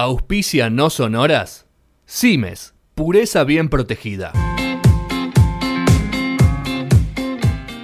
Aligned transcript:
Auspicia 0.00 0.70
no 0.70 0.90
sonoras. 0.90 1.66
Cimes, 2.06 2.72
pureza 2.94 3.42
bien 3.42 3.68
protegida. 3.68 4.30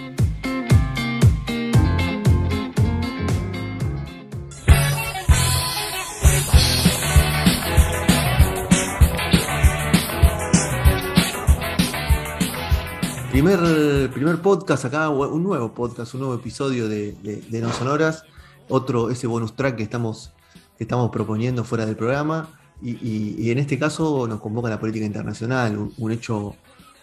Primer, 13.44 14.10
primer 14.10 14.38
podcast 14.38 14.86
acá, 14.86 15.10
un 15.10 15.42
nuevo 15.42 15.74
podcast, 15.74 16.14
un 16.14 16.20
nuevo 16.20 16.34
episodio 16.34 16.88
de, 16.88 17.44
No 17.60 17.70
Sonoras, 17.74 18.24
otro, 18.70 19.10
ese 19.10 19.26
bonus 19.26 19.54
track 19.54 19.76
que 19.76 19.82
estamos, 19.82 20.32
que 20.78 20.84
estamos 20.84 21.10
proponiendo 21.10 21.62
fuera 21.62 21.84
del 21.84 21.94
programa. 21.94 22.48
Y, 22.80 23.50
en 23.50 23.58
este 23.58 23.78
caso 23.78 24.26
nos 24.26 24.40
convoca 24.40 24.70
la 24.70 24.80
política 24.80 25.04
internacional, 25.04 25.90
un, 25.98 26.10
hecho 26.10 26.56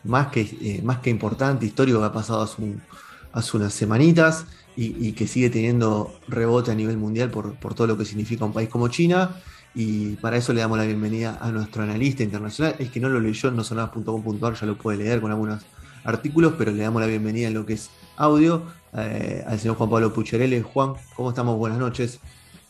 más 0.04 0.30
que, 0.30 0.42
eh, 0.42 0.82
más 0.84 0.98
que 0.98 1.12
importante, 1.12 1.68
histórico 1.68 2.00
que 2.00 2.06
ha 2.06 2.12
pasado 2.12 2.42
hace, 2.42 3.58
unas 3.58 3.72
semanitas 3.72 4.48
y, 4.76 5.12
que 5.12 5.28
sigue 5.28 5.52
teniendo 5.52 6.12
rebote 6.28 6.72
a 6.72 6.76
nivel 6.76 6.98
mundial 6.98 7.30
por, 7.30 7.54
por 7.54 7.76
todo 7.76 7.86
lo 7.86 7.98
que 8.00 8.06
significa 8.06 8.46
un 8.46 8.54
país 8.54 8.68
como 8.68 8.88
China. 8.88 9.36
Y 9.76 10.16
para 10.16 10.38
eso 10.38 10.54
le 10.54 10.62
damos 10.62 10.80
la 10.80 10.86
bienvenida 10.86 11.38
a 11.40 11.52
nuestro 11.52 11.84
analista 11.84 12.24
internacional. 12.24 12.78
El 12.80 12.90
que 12.90 13.00
no 13.00 13.10
lo 13.10 13.20
leyó 13.20 13.50
en 13.50 13.58
nosonoras.com.ar 13.58 14.56
ya 14.56 14.66
lo 14.66 14.76
puede 14.76 14.98
leer 14.98 15.22
con 15.22 15.30
algunas 15.30 15.64
artículos, 16.04 16.54
pero 16.58 16.72
le 16.72 16.84
damos 16.84 17.02
la 17.02 17.08
bienvenida 17.08 17.48
en 17.48 17.54
lo 17.54 17.66
que 17.66 17.74
es 17.74 17.90
audio 18.18 18.64
eh, 18.94 19.44
al 19.48 19.60
señor 19.60 19.78
Juan 19.78 19.90
Pablo 19.90 20.14
Pucherele. 20.14 20.62
Juan, 20.62 20.94
¿cómo 21.16 21.30
estamos? 21.30 21.58
Buenas 21.58 21.80
noches. 21.80 22.20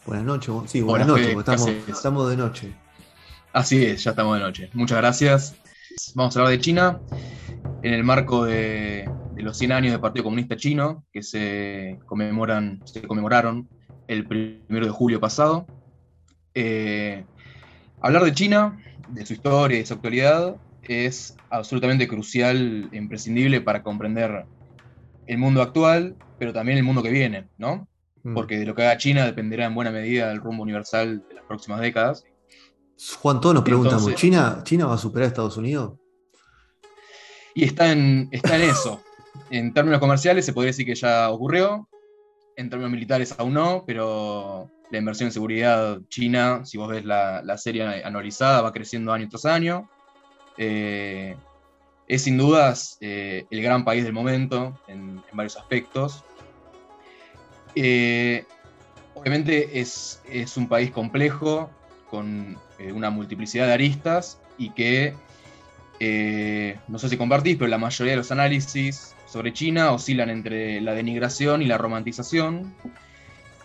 Buenas 0.05 0.25
noches, 0.25 0.53
sí, 0.65 0.81
buenas, 0.81 1.07
noches, 1.07 1.37
estamos, 1.37 1.69
estamos 1.87 2.29
de 2.29 2.35
noche. 2.35 2.73
Así 3.53 3.85
es, 3.85 4.03
ya 4.03 4.11
estamos 4.11 4.35
de 4.35 4.43
noche. 4.43 4.69
Muchas 4.73 4.97
gracias. 4.97 5.55
Vamos 6.15 6.35
a 6.35 6.39
hablar 6.39 6.57
de 6.57 6.59
China 6.59 6.99
en 7.83 7.93
el 7.93 8.03
marco 8.03 8.45
de, 8.45 9.09
los 9.35 9.57
100 9.57 9.71
años 9.71 9.91
del 9.91 10.01
Partido 10.01 10.23
Comunista 10.23 10.55
Chino, 10.55 11.05
que 11.11 11.21
se, 11.21 11.99
conmemoran, 12.07 12.81
se 12.85 13.03
conmemoraron 13.03 13.69
el 14.07 14.25
primero 14.25 14.85
de 14.85 14.91
julio 14.91 15.19
pasado. 15.19 15.67
Eh, 16.55 17.25
hablar 18.01 18.23
de 18.23 18.33
China, 18.33 18.79
de 19.09 19.25
su 19.25 19.33
historia 19.33 19.77
y 19.77 19.81
de 19.81 19.85
su 19.85 19.93
actualidad, 19.93 20.55
es 20.87 21.35
absolutamente 21.49 22.07
crucial 22.07 22.89
e 22.91 22.97
imprescindible 22.97 23.61
para 23.61 23.83
comprender 23.83 24.45
el 25.27 25.37
mundo 25.37 25.61
actual, 25.61 26.15
pero 26.39 26.53
también 26.53 26.77
el 26.77 26.83
mundo 26.83 27.03
que 27.03 27.11
viene, 27.11 27.47
¿no? 27.57 27.87
Mm. 28.23 28.33
Porque 28.33 28.57
de 28.57 28.65
lo 28.65 28.75
que 28.75 28.83
haga 28.83 28.97
China 28.97 29.25
dependerá 29.25 29.65
en 29.65 29.75
buena 29.75 29.91
medida 29.91 30.29
del 30.29 30.41
rumbo 30.41 30.63
universal 30.63 31.23
de 31.27 31.35
las 31.35 31.45
próximas 31.45 31.79
décadas. 31.81 32.25
Juan, 33.19 33.41
todos 33.41 33.55
nos 33.55 33.63
preguntamos, 33.63 34.13
¿China, 34.15 34.61
¿China 34.63 34.85
va 34.85 34.95
a 34.95 34.97
superar 34.97 35.25
a 35.25 35.27
Estados 35.27 35.57
Unidos? 35.57 35.93
Y 37.55 37.63
está 37.63 37.91
en, 37.91 38.29
está 38.31 38.55
en 38.55 38.69
eso. 38.69 39.01
En 39.49 39.73
términos 39.73 39.99
comerciales 39.99 40.45
se 40.45 40.51
podría 40.51 40.71
decir 40.71 40.85
que 40.85 40.95
ya 40.95 41.29
ocurrió, 41.29 41.87
en 42.57 42.69
términos 42.69 42.91
militares 42.91 43.33
aún 43.37 43.53
no, 43.53 43.83
pero 43.87 44.69
la 44.91 44.97
inversión 44.97 45.27
en 45.27 45.33
seguridad 45.33 45.99
china, 46.09 46.65
si 46.65 46.77
vos 46.77 46.89
ves 46.89 47.05
la, 47.05 47.41
la 47.41 47.57
serie 47.57 48.03
anualizada, 48.03 48.61
va 48.61 48.73
creciendo 48.73 49.13
año 49.13 49.27
tras 49.29 49.45
año. 49.45 49.89
Eh, 50.63 51.35
es 52.07 52.21
sin 52.21 52.37
dudas 52.37 52.99
eh, 53.01 53.45
el 53.49 53.63
gran 53.63 53.83
país 53.83 54.03
del 54.03 54.13
momento 54.13 54.79
en, 54.87 55.19
varios 55.33 55.57
aspectos. 55.57 56.23
Eh, 57.73 58.45
obviamente 59.15 59.79
es, 59.79 60.21
es, 60.29 60.57
un 60.57 60.67
país 60.67 60.91
complejo, 60.91 61.71
con 62.11 62.59
una 62.93 63.09
multiplicidad 63.09 63.65
de 63.67 63.73
aristas 63.73 64.39
y 64.59 64.69
que, 64.71 65.15
no 66.87 66.99
sé 66.99 67.09
si 67.09 67.17
compartís, 67.17 67.57
pero 67.57 67.67
la 67.67 67.79
mayoría 67.79 68.11
de 68.11 68.17
los 68.17 68.31
análisis 68.31 69.15
sobre 69.25 69.53
China 69.53 69.91
oscilan 69.91 70.29
entre 70.29 70.79
la 70.81 70.93
denigración 70.93 71.63
y 71.63 71.65
la 71.65 71.79
romantización. 71.79 72.75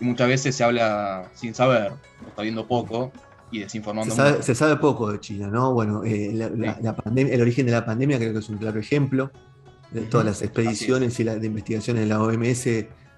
Y 0.01 0.05
muchas 0.05 0.29
veces 0.29 0.57
se 0.57 0.65
habla 0.65 1.29
sin 1.35 1.55
saber, 1.55 1.93
está 2.27 2.43
viendo 2.43 2.67
poco, 2.67 3.13
y 3.51 3.61
desinformando. 3.61 4.15
Se 4.43 4.55
sabe, 4.55 4.77
poco 4.77 5.13
de 5.13 5.21
China, 5.21 5.49
¿no? 5.49 5.73
Bueno, 5.73 6.05
eh, 6.05 6.31
el 6.31 7.41
origen 7.41 7.67
de 7.67 7.73
la 7.73 7.85
pandemia 7.85 8.19
creo 8.19 8.33
que 8.33 8.39
es 8.41 8.49
un 8.49 8.59
claro 8.59 8.81
ejemplo. 8.81 9.31
De 9.91 10.03
todas 10.03 10.27
las 10.27 10.43
expediciones 10.43 11.19
y 11.21 11.25
las 11.25 11.41
de 11.41 11.47
investigaciones 11.47 12.03
de 12.03 12.09
la 12.09 12.21
OMS 12.21 12.67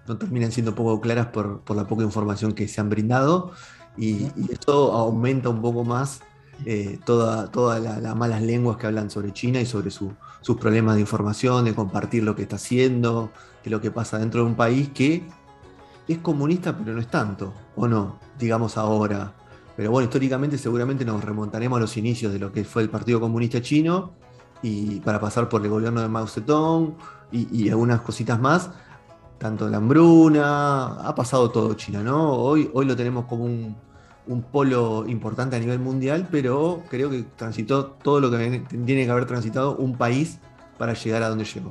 no 0.06 0.16
terminan 0.18 0.52
siendo 0.52 0.74
poco 0.74 1.00
claras 1.00 1.26
por, 1.26 1.62
la 1.74 1.86
poca 1.86 2.02
información 2.02 2.52
que 2.52 2.68
se 2.68 2.80
han 2.80 2.90
brindado 2.90 3.52
y, 3.96 4.28
eso 4.50 4.92
aumenta 4.92 5.48
un 5.48 5.60
poco 5.60 5.84
más 5.84 6.20
eh, 6.66 6.98
todas 7.04 7.50
toda 7.52 7.78
las 7.78 8.16
malas 8.16 8.42
lenguas 8.42 8.76
que 8.76 8.86
hablan 8.86 9.10
sobre 9.10 9.32
China 9.32 9.60
y 9.60 9.66
sobre 9.66 9.90
sus 9.90 10.12
problemas 10.60 10.96
de 10.96 11.02
información, 11.02 11.64
de 11.64 11.74
compartir 11.74 12.22
lo 12.22 12.36
que 12.36 12.42
está 12.42 12.56
haciendo, 12.56 13.30
de 13.64 13.70
lo 13.70 13.80
que 13.80 13.90
pasa 13.90 14.18
dentro 14.18 14.42
de 14.42 14.46
un 14.48 14.54
país 14.54 14.90
que 14.90 15.26
es 16.06 16.18
comunista 16.18 16.76
pero 16.76 16.94
no 16.94 17.00
es 17.00 17.10
tanto, 17.10 17.52
¿o 17.76 17.88
no? 17.88 18.18
Digamos 18.38 18.76
ahora. 18.76 19.34
Pero 19.78 19.92
bueno, 19.92 20.06
históricamente 20.06 20.58
seguramente 20.58 21.04
nos 21.04 21.22
remontaremos 21.22 21.76
a 21.76 21.80
los 21.80 21.96
inicios 21.96 22.32
de 22.32 22.40
lo 22.40 22.50
que 22.50 22.64
fue 22.64 22.82
el 22.82 22.90
Partido 22.90 23.20
Comunista 23.20 23.62
Chino 23.62 24.10
y 24.60 24.98
para 24.98 25.20
pasar 25.20 25.48
por 25.48 25.62
el 25.62 25.70
gobierno 25.70 26.00
de 26.00 26.08
Mao 26.08 26.26
Zedong 26.26 26.96
y, 27.30 27.68
algunas 27.70 28.00
cositas 28.00 28.40
más, 28.40 28.70
tanto 29.38 29.68
la 29.68 29.76
hambruna, 29.76 30.94
ha 30.94 31.14
pasado 31.14 31.52
todo 31.52 31.74
China, 31.74 32.02
¿no? 32.02 32.32
Hoy, 32.32 32.68
hoy 32.74 32.86
lo 32.86 32.96
tenemos 32.96 33.26
como 33.26 33.44
un, 33.44 33.76
polo 34.50 35.06
importante 35.06 35.54
a 35.54 35.60
nivel 35.60 35.78
mundial, 35.78 36.26
pero 36.28 36.82
creo 36.90 37.08
que 37.08 37.22
transitó 37.36 37.86
todo 37.86 38.18
lo 38.18 38.32
que 38.32 38.64
tiene 38.84 39.04
que 39.04 39.10
haber 39.12 39.26
transitado 39.26 39.76
un 39.76 39.96
país 39.96 40.40
para 40.76 40.94
llegar 40.94 41.22
a 41.22 41.28
donde 41.28 41.44
llegó. 41.44 41.70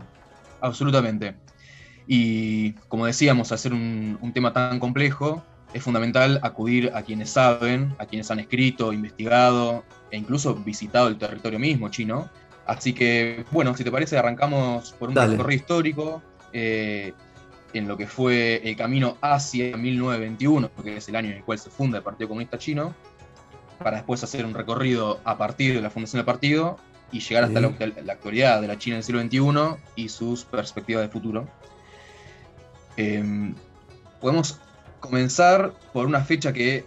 Absolutamente. 0.61 1.35
Y 2.07 2.71
como 2.87 3.05
decíamos, 3.05 3.51
hacer 3.51 3.73
un, 3.73 4.17
un 4.21 4.31
tema 4.31 4.53
tan 4.53 4.79
complejo, 4.79 5.43
es 5.73 5.83
fundamental 5.83 6.39
acudir 6.43 6.91
a 6.93 7.01
quienes 7.01 7.29
saben, 7.29 7.93
a 7.99 8.05
quienes 8.05 8.31
han 8.31 8.39
escrito, 8.39 8.93
investigado 8.93 9.83
e 10.11 10.17
incluso 10.17 10.55
visitado 10.55 11.07
el 11.07 11.17
territorio 11.17 11.59
mismo 11.59 11.89
chino. 11.89 12.29
Así 12.65 12.93
que, 12.93 13.45
bueno, 13.51 13.75
si 13.75 13.83
te 13.83 13.91
parece, 13.91 14.17
arrancamos 14.17 14.93
por 14.93 15.09
un 15.09 15.15
recorrido 15.15 15.51
histórico 15.51 16.21
eh, 16.53 17.13
en 17.73 17.87
lo 17.87 17.97
que 17.97 18.07
fue 18.07 18.61
el 18.63 18.75
camino 18.75 19.17
hacia 19.21 19.75
1921, 19.77 20.71
que 20.83 20.97
es 20.97 21.09
el 21.09 21.15
año 21.15 21.29
en 21.29 21.37
el 21.37 21.43
cual 21.43 21.59
se 21.59 21.69
funda 21.69 21.97
el 21.97 22.03
Partido 22.03 22.29
Comunista 22.29 22.57
Chino, 22.57 22.93
para 23.77 23.97
después 23.97 24.23
hacer 24.23 24.45
un 24.45 24.53
recorrido 24.53 25.19
a 25.23 25.37
partir 25.37 25.75
de 25.75 25.81
la 25.81 25.89
fundación 25.89 26.19
del 26.19 26.25
partido 26.25 26.77
y 27.11 27.19
llegar 27.19 27.45
hasta 27.45 27.61
la, 27.61 27.67
actualidad 28.11 28.61
de 28.61 28.67
la 28.67 28.77
China 28.77 28.95
del 28.97 29.03
siglo 29.03 29.21
XXI 29.21 29.81
y 29.95 30.09
sus 30.09 30.43
perspectivas 30.43 31.03
de 31.03 31.09
futuro. 31.09 31.47
Em, 32.97 33.53
podemos 34.19 34.59
comenzar 34.99 35.73
por 35.93 36.05
una 36.05 36.23
fecha 36.23 36.53
que 36.53 36.85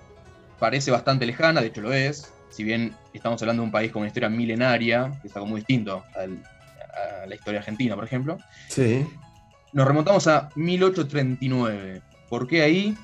parece 0.58 0.90
bastante 0.90 1.26
lejana, 1.26 1.60
de 1.60 1.68
hecho 1.68 1.80
lo 1.80 1.92
es, 1.92 2.32
si 2.50 2.64
bien 2.64 2.94
estamos 3.12 3.40
hablando 3.42 3.62
de 3.62 3.66
un 3.66 3.72
país 3.72 3.92
con 3.92 4.00
una 4.00 4.08
historia 4.08 4.28
milenaria, 4.28 5.12
que 5.22 5.28
es 5.28 5.36
algo 5.36 5.48
muy 5.48 5.60
distinto 5.60 6.04
a 6.14 7.26
la 7.26 7.34
historia 7.34 7.60
argentina, 7.60 7.94
por 7.94 8.04
ejemplo. 8.04 8.38
Sí. 8.68 9.06
Nos 9.72 9.86
remontamos 9.86 10.26
a 10.26 10.50
1839. 10.56 12.02
¿Por 12.28 12.46
qué 12.46 12.62
ahí? 12.62 12.96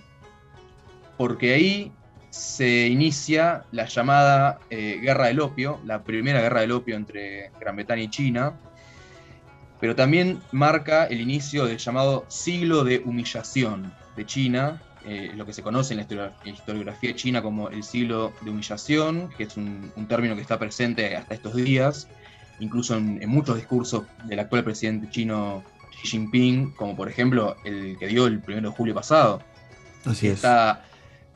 Porque 1.16 1.54
ahí 1.54 1.92
se 2.30 2.88
inicia 2.88 3.64
la 3.72 3.86
llamada 3.86 4.58
eh, 4.68 4.98
Guerra 5.00 5.28
del 5.28 5.40
Opio, 5.40 5.80
la 5.84 6.02
primera 6.02 6.40
guerra 6.40 6.60
del 6.60 6.72
opio 6.72 6.96
entre 6.96 7.50
Gran 7.58 7.76
Bretaña 7.76 8.02
y 8.02 8.10
China, 8.10 8.54
pero 9.80 9.94
también 9.94 10.40
marca 10.52 11.06
el 11.06 11.20
inicio 11.20 11.64
del 11.64 11.78
llamado 11.78 12.26
siglo 12.28 12.84
de 12.84 12.98
humillación 13.04 13.92
de 14.16 14.26
China, 14.26 14.82
eh, 15.08 15.30
lo 15.36 15.46
que 15.46 15.52
se 15.52 15.62
conoce 15.62 15.94
en 15.94 16.00
la 16.00 16.32
historiografía 16.44 17.14
china 17.14 17.40
como 17.40 17.68
el 17.68 17.84
siglo 17.84 18.32
de 18.40 18.50
humillación, 18.50 19.30
que 19.38 19.44
es 19.44 19.56
un, 19.56 19.92
término 20.08 20.34
que 20.34 20.40
está 20.40 20.58
presente 20.58 21.14
hasta 21.14 21.34
estos 21.34 21.54
días, 21.54 22.08
incluso 22.58 22.96
en, 22.96 23.28
muchos 23.28 23.54
discursos 23.54 24.02
del 24.24 24.40
actual 24.40 24.64
presidente 24.64 25.08
chino 25.08 25.62
Xi 25.92 26.08
Jinping, 26.08 26.72
como 26.72 26.96
por 26.96 27.08
ejemplo 27.08 27.56
el 27.64 27.96
que 28.00 28.08
dio 28.08 28.26
el 28.26 28.42
1 28.44 28.62
de 28.62 28.68
julio 28.68 28.94
pasado. 28.94 29.42
Así 30.04 30.26
está 30.26 30.84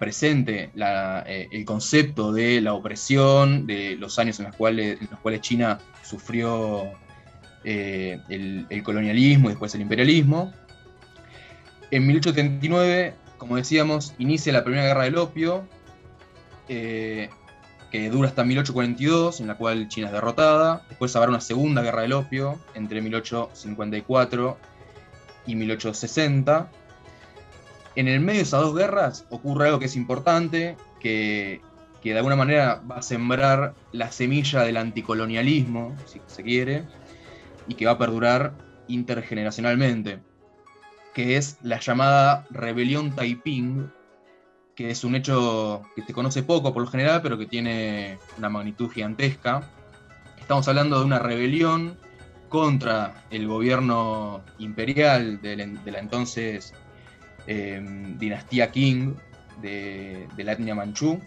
presente 0.01 0.71
eh, 0.75 1.49
el 1.53 1.65
concepto 1.65 2.33
de 2.33 2.61
la 2.61 2.75
opresión, 2.75 3.69
de 3.69 3.95
los 3.95 4.19
años 4.19 4.41
en 4.41 4.47
los 4.47 4.57
cuales, 4.57 5.01
en 5.01 5.07
los 5.13 5.21
cuales 5.21 5.43
China 5.43 5.79
sufrió 6.03 6.91
eh, 7.63 8.19
el, 8.31 8.67
el, 8.69 8.83
colonialismo 8.83 9.49
y 9.49 9.53
después 9.53 9.73
el 9.77 9.83
imperialismo. 9.83 10.53
En 11.93 12.05
1839 12.07 13.15
como 13.41 13.57
decíamos, 13.57 14.15
inicia 14.19 14.53
la 14.53 14.63
Primera 14.63 14.85
Guerra 14.85 15.05
del 15.05 15.17
Opio. 15.17 15.65
Eh, 16.69 17.31
que 17.91 18.09
dura 18.09 18.29
hasta 18.29 18.45
1842, 18.45 19.41
en 19.41 19.49
la 19.49 19.57
cual 19.57 19.89
China 19.89 20.07
es 20.07 20.13
derrotada. 20.13 20.83
Después 20.89 21.17
habrá 21.17 21.31
una 21.31 21.41
segunda 21.41 21.83
guerra 21.83 22.03
del 22.03 22.13
opio 22.13 22.61
entre 22.75 23.01
1854 23.01 24.57
y 25.47 25.57
1860. 25.57 26.71
En 27.97 28.07
el 28.07 28.21
medio 28.21 28.39
de 28.39 28.45
esas 28.45 28.61
dos 28.61 28.77
guerras 28.77 29.27
ocurre 29.31 29.67
algo 29.67 29.81
que 29.81 29.87
es 29.87 29.97
importante, 29.97 30.77
que, 31.01 31.61
que 32.01 32.13
de 32.13 32.19
alguna 32.19 32.37
manera 32.37 32.81
va 32.89 32.99
a 32.99 33.03
sembrar 33.03 33.75
la 33.91 34.13
semilla 34.13 34.63
del 34.63 34.77
anticolonialismo, 34.77 35.97
si 36.07 36.21
se 36.29 36.45
quiere, 36.45 36.85
y 37.67 37.75
que 37.75 37.87
va 37.87 37.93
a 37.93 37.99
perdurar 37.99 38.53
intergeneracionalmente, 38.87 40.21
que 41.15 41.37
es 41.37 41.59
la 41.63 41.81
llamada 41.81 42.47
Rebelión 42.51 43.15
Taiping, 43.15 43.91
que 44.75 44.91
es 44.91 45.05
un 45.05 45.15
hecho 45.15 45.83
que 45.95 46.03
se 46.03 46.13
conoce 46.13 46.43
poco 46.43 46.73
por 46.73 46.83
lo 46.83 46.89
general, 46.89 47.21
pero 47.23 47.37
que 47.37 47.47
tiene 47.47 48.19
una 48.39 48.49
magnitud 48.49 48.91
gigantesca. 48.91 49.69
Estamos 50.41 50.67
hablando 50.69 50.99
de 50.99 51.05
una 51.05 51.19
rebelión 51.19 51.99
contra 52.49 53.25
el 53.31 53.47
gobierno 53.47 54.43
imperial 54.59 55.41
de 55.41 55.57
la, 55.57 55.99
entonces 55.99 56.73
em, 57.47 58.19
dinastía 58.19 58.71
Qing 58.71 59.17
de, 59.61 60.27
la 60.39 60.53
etnia 60.53 60.75
manchú. 60.75 61.21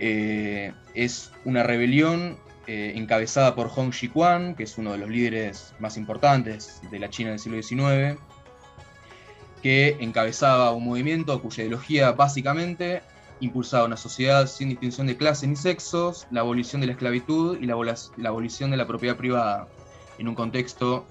Eh, 0.00 0.72
es 0.94 1.32
una 1.44 1.62
rebelión 1.62 2.38
eh, 2.66 2.92
encabezada 2.96 3.54
por 3.54 3.68
Hong 3.68 3.92
Xiquan, 3.92 4.54
que 4.54 4.64
es 4.64 4.76
uno 4.78 4.92
de 4.92 4.98
los 4.98 5.08
líderes 5.08 5.74
más 5.78 5.96
importantes 5.96 6.82
de 6.90 6.98
la 6.98 7.08
China 7.08 7.30
del 7.30 7.38
siglo 7.38 7.62
XIX, 7.62 8.20
que 9.62 9.96
encabezaba 10.00 10.72
un 10.72 10.84
movimiento 10.84 11.40
cuya 11.42 11.64
ideología 11.64 12.12
básicamente 12.12 13.02
impulsaba 13.40 13.84
una 13.84 13.96
sociedad 13.96 14.46
sin 14.46 14.68
distinción 14.68 15.06
de 15.06 15.16
clases 15.16 15.48
ni 15.48 15.56
sexos, 15.56 16.26
la 16.30 16.40
abolición 16.40 16.80
de 16.80 16.88
la 16.88 16.92
esclavitud 16.94 17.58
y 17.60 17.66
la, 17.66 17.74
abolición 17.74 18.70
de 18.70 18.76
la 18.76 18.86
propiedad 18.86 19.16
privada, 19.16 19.68
en 20.18 20.28
un 20.28 20.34
contexto 20.34 21.06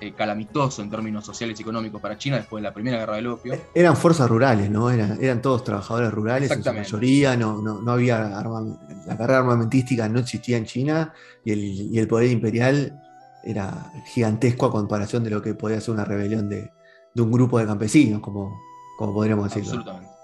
eh, 0.00 0.12
calamitoso 0.12 0.82
en 0.82 0.90
términos 0.90 1.24
sociales 1.24 1.58
y 1.58 1.62
económicos 1.62 2.00
para 2.00 2.18
China 2.18 2.36
después 2.36 2.62
de 2.62 2.68
la 2.68 2.74
Primera 2.74 2.98
Guerra 2.98 3.16
del 3.16 3.28
Opio. 3.28 3.58
Eran 3.74 3.96
fuerzas 3.96 4.28
rurales, 4.28 4.70
¿no? 4.70 4.90
Eran, 4.90 5.18
eran 5.22 5.40
todos 5.40 5.64
trabajadores 5.64 6.10
rurales 6.12 6.50
en 6.50 6.62
su 6.62 6.72
mayoría, 6.72 7.36
no, 7.36 7.62
no, 7.62 7.90
había 7.90 8.18
la 8.18 9.16
carrera 9.16 9.38
armamentística 9.38 10.08
no 10.08 10.20
existía 10.20 10.56
en 10.58 10.66
China 10.66 11.12
y 11.44 11.52
el, 11.52 11.60
y 11.60 11.98
el 11.98 12.08
poder 12.08 12.30
imperial 12.30 13.00
era 13.42 13.92
gigantesco 14.06 14.66
a 14.66 14.72
comparación 14.72 15.22
de 15.24 15.30
lo 15.30 15.42
que 15.42 15.54
podía 15.54 15.80
ser 15.80 15.94
una 15.94 16.04
rebelión 16.04 16.48
de, 16.48 16.72
de 17.14 17.22
un 17.22 17.30
grupo 17.30 17.58
de 17.58 17.66
campesinos, 17.66 18.20
como, 18.20 18.60
como 18.98 19.14
podríamos 19.14 19.44
decirlo. 19.44 19.78
Absolutamente. 19.78 20.14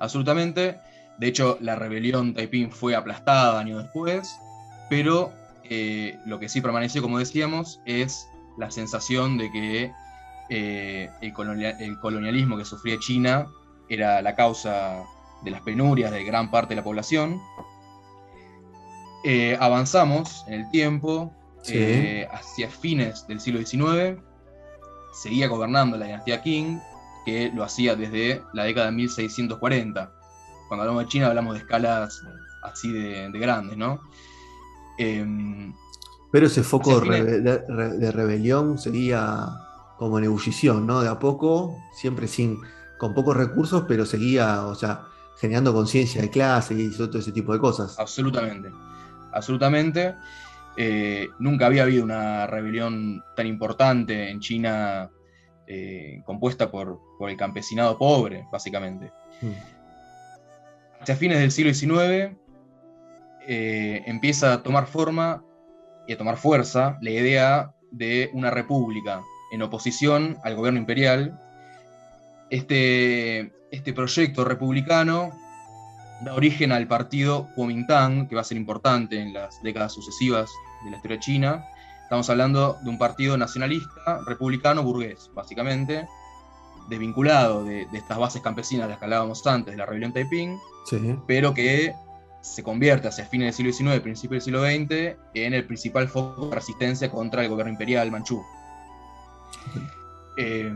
Absolutamente. 0.00 0.80
De 1.18 1.26
hecho, 1.26 1.58
la 1.60 1.76
rebelión 1.76 2.34
Taiping 2.34 2.70
fue 2.70 2.94
aplastada 2.94 3.58
años 3.58 3.82
después, 3.82 4.36
pero 4.88 5.32
eh, 5.64 6.18
lo 6.26 6.38
que 6.38 6.48
sí 6.48 6.60
permaneció, 6.60 7.02
como 7.02 7.18
decíamos, 7.18 7.80
es 7.86 8.28
la 8.56 8.70
sensación 8.70 9.38
de 9.38 9.50
que 9.50 9.92
eh, 10.48 11.10
el, 11.20 11.32
colonialismo 11.32 12.56
que 12.56 12.64
sufría 12.64 12.98
China 12.98 13.46
era 13.88 14.22
la 14.22 14.34
causa 14.34 15.04
de 15.44 15.50
las 15.50 15.60
penurias 15.62 16.10
de 16.10 16.24
gran 16.24 16.50
parte 16.50 16.70
de 16.70 16.76
la 16.76 16.84
población. 16.84 17.40
Eh, 19.24 19.56
avanzamos 19.60 20.44
en 20.46 20.54
el 20.54 20.70
tiempo, 20.70 21.32
hacia 22.30 22.70
fines 22.70 23.26
del 23.26 23.40
siglo 23.40 23.60
XIX, 23.60 24.22
seguía 25.12 25.48
gobernando 25.48 25.96
la 25.96 26.06
dinastía 26.06 26.42
Qing, 26.42 26.80
que 27.24 27.50
lo 27.54 27.64
hacía 27.64 27.96
desde 27.96 28.42
la 28.52 28.64
década 28.64 28.86
de 28.86 28.92
1640. 28.92 30.12
Cuando 30.68 30.82
hablamos 30.82 31.04
de 31.04 31.08
China 31.08 31.26
hablamos 31.28 31.54
de 31.54 31.60
escalas 31.60 32.22
así 32.62 32.92
de, 32.92 33.30
grandes, 33.34 33.76
¿no? 33.76 34.00
Em, 34.98 35.72
Pero 36.30 36.46
ese 36.46 36.62
foco 36.62 37.00
de, 37.00 38.10
rebelión 38.12 38.78
seguía 38.78 39.48
como 39.96 40.18
en 40.18 40.24
ebullición, 40.24 40.86
¿no? 40.86 41.00
De 41.00 41.08
a 41.08 41.18
poco, 41.18 41.76
siempre 41.92 42.28
sin, 42.28 42.60
con 42.98 43.14
pocos 43.14 43.36
recursos, 43.36 43.84
pero 43.88 44.06
seguía, 44.06 44.66
o 44.66 44.74
sea, 44.74 45.06
generando 45.38 45.72
conciencia 45.72 46.20
de 46.20 46.30
clase 46.30 46.74
y 46.74 46.90
todo 46.90 47.18
ese 47.18 47.32
tipo 47.32 47.52
de 47.52 47.58
cosas. 47.58 47.98
Absolutamente, 47.98 48.70
absolutamente. 49.32 50.14
Eh, 50.80 51.30
nunca 51.40 51.66
había 51.66 51.82
habido 51.82 52.04
una 52.04 52.46
rebelión 52.46 53.24
tan 53.34 53.48
importante 53.48 54.30
en 54.30 54.38
China 54.38 55.10
eh, 55.66 56.22
compuesta 56.24 56.70
por, 56.70 57.00
el 57.28 57.36
campesinado 57.36 57.98
pobre, 57.98 58.46
básicamente. 58.52 59.10
Mm. 59.42 61.00
Hacia 61.00 61.16
fines 61.16 61.40
del 61.40 61.50
siglo 61.50 61.74
XIX 61.74 62.36
eh, 63.48 64.04
empieza 64.06 64.52
a 64.52 64.62
tomar 64.62 64.86
forma 64.86 65.42
y 66.06 66.12
a 66.12 66.16
tomar 66.16 66.36
fuerza 66.36 66.96
la 67.02 67.10
idea 67.10 67.74
de 67.90 68.30
una 68.32 68.52
república 68.52 69.24
en 69.50 69.62
oposición 69.62 70.38
al 70.44 70.54
gobierno 70.54 70.78
imperial. 70.78 71.40
Este, 72.50 73.52
este 73.72 73.92
proyecto 73.92 74.44
republicano 74.44 75.32
da 76.20 76.34
origen 76.34 76.70
al 76.70 76.86
partido 76.86 77.48
Kuomintang, 77.56 78.28
que 78.28 78.36
va 78.36 78.42
a 78.42 78.44
ser 78.44 78.56
importante 78.56 79.20
en 79.20 79.32
las 79.32 79.60
décadas 79.64 79.92
sucesivas 79.92 80.48
de 80.84 80.90
la 80.90 80.96
historia 80.96 81.18
china. 81.18 81.64
Estamos 82.02 82.30
hablando 82.30 82.78
de 82.82 82.88
un 82.88 82.96
partido 82.96 83.36
nacionalista, 83.36 84.20
republicano, 84.26 84.82
burgués, 84.82 85.30
básicamente, 85.34 86.08
desvinculado 86.88 87.64
de, 87.64 87.86
estas 87.92 88.18
bases 88.18 88.40
campesinas 88.40 88.86
de 88.86 88.92
las 88.92 88.98
que 88.98 89.04
hablábamos 89.04 89.46
antes, 89.46 89.72
de 89.72 89.78
la 89.78 89.86
rebelión 89.86 90.12
Taiping, 90.12 90.58
pero 91.26 91.52
que 91.52 91.92
se 92.40 92.62
convierte 92.62 93.08
hacia 93.08 93.26
fines 93.26 93.56
del 93.58 93.74
siglo 93.74 93.92
XIX, 93.92 94.02
principios 94.02 94.44
del 94.44 94.54
siglo 94.54 94.62
XX, 94.62 95.18
en 95.34 95.52
el 95.52 95.66
principal 95.66 96.08
foco 96.08 96.48
de 96.48 96.54
resistencia 96.54 97.10
contra 97.10 97.42
el 97.42 97.50
gobierno 97.50 97.72
imperial 97.72 98.10
manchú. 98.10 98.42
Eh, 100.38 100.72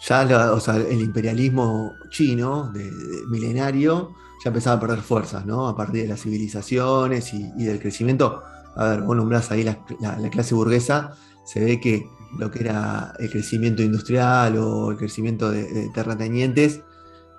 ya 0.00 0.52
o 0.52 0.60
sea, 0.60 0.76
el 0.76 1.00
imperialismo 1.00 1.92
chino, 2.10 2.72
de, 2.72 2.90
milenario, 3.28 4.14
ya 4.44 4.48
empezaba 4.48 4.76
a 4.76 4.80
perder 4.80 5.00
fuerzas, 5.00 5.44
¿no? 5.46 5.68
A 5.68 5.76
partir 5.76 6.02
de 6.02 6.08
las 6.08 6.22
civilizaciones 6.22 7.32
y 7.32 7.64
del 7.64 7.80
crecimiento 7.80 8.42
a 8.78 8.90
ver, 8.90 9.00
vos 9.02 9.16
nombrás 9.16 9.50
ahí 9.50 9.64
la, 9.64 9.76
clase 10.30 10.54
burguesa, 10.54 11.12
se 11.44 11.58
ve 11.58 11.80
que 11.80 12.06
lo 12.38 12.50
que 12.50 12.60
era 12.60 13.12
el 13.18 13.28
crecimiento 13.28 13.82
industrial 13.82 14.56
o 14.56 14.92
el 14.92 14.96
crecimiento 14.96 15.50
de, 15.50 15.90
terratenientes, 15.92 16.82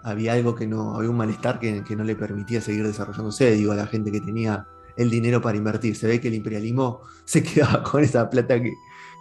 había 0.04 0.34
algo 0.34 0.54
que 0.54 0.68
no, 0.68 0.98
había 0.98 1.10
un 1.10 1.16
malestar 1.16 1.60
que, 1.60 1.82
no 1.96 2.04
le 2.04 2.16
permitía 2.16 2.60
seguir 2.60 2.86
desarrollándose, 2.86 3.52
digo, 3.52 3.72
a 3.72 3.76
la 3.76 3.88
gente 3.88 4.12
que 4.12 4.20
tenía 4.20 4.68
el 4.98 5.10
dinero 5.10 5.42
para 5.42 5.58
invertir. 5.58 5.96
Se 5.96 6.08
ve 6.08 6.20
que 6.20 6.28
el 6.28 6.34
imperialismo 6.34 7.00
se 7.26 7.42
quedaba 7.42 7.84
con 7.84 8.04
esa 8.04 8.30
plata 8.30 8.62
que, 8.62 8.74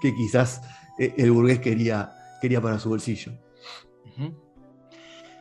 quizás 0.03 0.60
eh, 0.98 1.15
el 1.19 1.31
burgués 1.31 1.60
quería, 1.60 2.13
quería 2.43 2.60
para 2.60 2.81
su 2.81 2.89
bolsillo. 2.89 3.32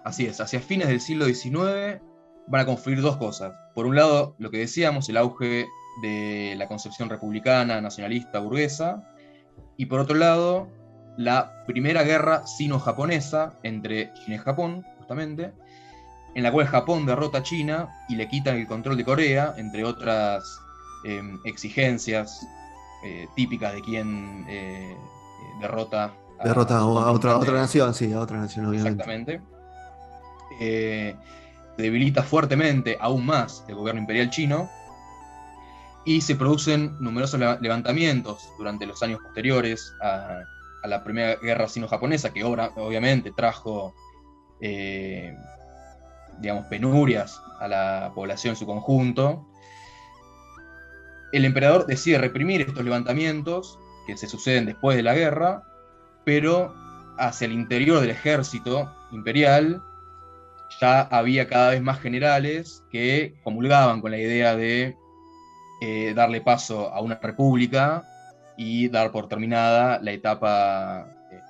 Así 0.04 0.28
es, 0.28 0.40
hacia 0.40 0.62
fines 0.62 0.88
del 0.90 1.02
siglo 1.02 1.26
XIX 1.26 2.02
van 2.48 2.62
a 2.62 2.66
confluir 2.66 3.02
dos 3.02 3.18
cosas. 3.18 3.54
Por 3.74 3.88
un 3.88 3.96
lado, 3.96 4.36
lo 4.38 4.52
que 4.52 4.60
decíamos, 4.60 5.10
el 5.10 5.18
auge 5.18 5.68
de 6.02 6.56
la 6.58 6.68
concepción 6.68 7.10
republicana, 7.10 7.82
nacionalista, 7.82 8.40
burguesa, 8.40 9.04
y 9.78 9.86
por 9.86 10.00
otro 10.00 10.16
lado, 10.16 10.68
la 11.18 11.64
primera 11.66 12.04
guerra 12.04 12.46
sino-japonesa 12.46 13.54
entre 13.64 14.14
China 14.14 14.36
y 14.36 14.40
Japón, 14.40 14.86
justamente, 14.98 15.54
en 16.36 16.44
la 16.44 16.52
cual 16.52 16.68
Japón 16.68 17.06
derrota 17.06 17.40
a 17.40 17.44
China 17.44 17.90
y 18.10 18.16
le 18.16 18.28
quitan 18.28 18.58
el 18.58 18.68
control 18.68 18.98
de 18.98 19.06
Corea, 19.06 19.54
entre 19.58 19.84
otras 19.84 20.44
em, 21.06 21.40
exigencias 21.46 22.46
eh, 23.04 23.28
típicas 23.36 23.74
de 23.74 23.82
quien 23.82 24.46
eh, 24.48 24.96
derrota 25.62 26.14
a, 26.40 26.44
derrota 26.48 26.78
a, 26.78 26.86
otra, 26.86 27.38
otra 27.38 27.54
nación, 27.54 27.94
sí, 27.94 28.14
a 28.14 28.20
otra 28.20 28.38
nación, 28.38 28.68
obviamente. 28.68 29.04
Exactamente. 29.04 29.42
Eh, 30.60 31.16
debilita 31.78 32.24
fuertemente 32.24 32.98
aún 33.00 33.26
más 33.26 33.64
el 33.68 33.76
gobierno 33.76 34.02
imperial 34.02 34.30
chino 34.30 34.70
y 36.08 36.22
se 36.22 36.36
producen 36.38 36.96
numerosos 37.02 37.38
levantamientos 37.60 38.50
durante 38.58 38.86
los 38.86 39.04
años 39.04 39.20
posteriores 39.22 39.94
a, 40.02 40.40
la 40.86 41.04
Primera 41.04 41.36
Guerra 41.36 41.68
Sino-Japonesa, 41.68 42.32
que 42.32 42.46
obviamente 42.46 43.34
trajo, 43.36 43.94
eh, 44.62 45.36
digamos, 46.40 46.66
penurias 46.68 47.42
a 47.60 47.68
la 47.68 48.12
población 48.16 48.52
en 48.52 48.56
su 48.56 48.66
conjunto. 48.66 49.46
El 51.34 51.44
emperador 51.44 51.88
decide 51.88 52.20
reprimir 52.20 52.62
estos 52.62 52.86
levantamientos 52.86 53.78
que 54.06 54.16
se 54.16 54.30
suceden 54.30 54.66
después 54.66 54.96
de 54.96 55.04
la 55.04 55.14
guerra, 55.14 55.64
pero 56.24 56.74
hacia 57.18 57.48
el 57.48 57.52
interior 57.52 58.00
del 58.00 58.12
ejército 58.12 58.90
imperial 59.12 59.84
ya 60.80 61.02
había 61.02 61.50
cada 61.50 61.72
vez 61.72 61.82
más 61.82 62.00
generales 62.00 62.82
que 62.92 63.36
comulgaban 63.44 64.00
con 64.00 64.12
la 64.12 64.20
idea 64.20 64.56
de 64.56 64.96
eh, 65.82 66.14
darle 66.16 66.42
paso 66.42 66.94
a 66.94 67.02
una 67.02 67.16
república 67.16 68.04
y 68.58 68.90
dar 68.90 69.12
por 69.12 69.28
terminada 69.28 70.00
la 70.02 70.12
etapa 70.12 71.08
eh, 71.32 71.42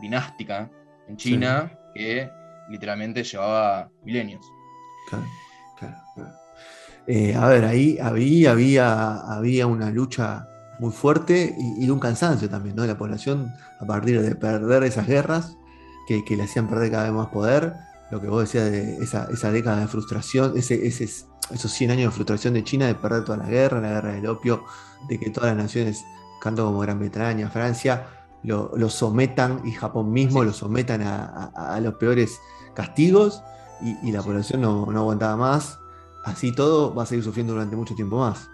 dinástica 0.00 0.70
en 1.08 1.16
China, 1.16 1.72
que 1.94 2.30
literalmente 2.68 3.24
llevaba 3.24 3.88
milenios. 4.04 4.44
Eh, 7.06 7.34
a 7.34 7.46
ver, 7.46 7.64
ahí 7.64 7.98
había, 8.00 8.52
había, 8.52 9.16
había 9.20 9.66
una 9.66 9.90
lucha 9.90 10.48
muy 10.78 10.92
fuerte 10.92 11.54
y, 11.58 11.88
un 11.88 12.00
cansancio 12.00 12.50
también, 12.50 12.76
¿no? 12.76 12.82
De 12.82 12.88
la 12.88 12.98
población 12.98 13.52
a 13.80 13.86
partir 13.86 14.20
de 14.20 14.34
perder 14.34 14.82
esas 14.82 15.06
guerras 15.06 15.56
que, 16.06 16.36
le 16.36 16.42
hacían 16.42 16.68
perder 16.68 16.90
cada 16.90 17.04
vez 17.04 17.12
más 17.12 17.28
poder. 17.28 17.74
Lo 18.10 18.20
que 18.20 18.28
vos 18.28 18.40
decías 18.40 18.70
de 18.70 18.96
esa, 18.98 19.50
década 19.50 19.80
de 19.80 19.88
frustración, 19.88 20.56
ese, 20.56 21.08
esos 21.50 21.72
100 21.72 21.90
años 21.92 22.12
de 22.12 22.16
frustración 22.16 22.54
de 22.54 22.64
China, 22.64 22.86
de 22.86 22.94
perder 22.94 23.24
toda 23.24 23.38
la 23.38 23.46
guerra, 23.46 23.80
la 23.80 23.88
guerra 23.88 24.12
del 24.12 24.26
opio, 24.26 24.64
de 25.08 25.18
que 25.18 25.30
todas 25.30 25.54
las 25.54 25.64
naciones, 25.64 26.04
tanto 26.42 26.64
como 26.64 26.80
Gran 26.80 26.98
Bretaña, 26.98 27.48
Francia, 27.50 28.06
lo, 28.42 28.88
sometan 28.88 29.62
y 29.64 29.72
Japón 29.72 30.12
mismo 30.12 30.44
lo 30.44 30.52
sometan 30.52 31.02
a, 31.02 31.80
los 31.82 31.94
peores 31.94 32.40
castigos 32.74 33.42
y, 33.82 34.12
la 34.12 34.22
población 34.22 34.60
no, 34.60 34.86
no 34.86 35.00
aguantaba 35.00 35.36
más. 35.36 35.78
Así 36.24 36.52
todo 36.52 36.94
va 36.94 37.04
a 37.04 37.06
seguir 37.06 37.24
sufriendo 37.24 37.52
durante 37.52 37.76
mucho 37.76 37.94
tiempo 37.94 38.18
más. 38.18 38.48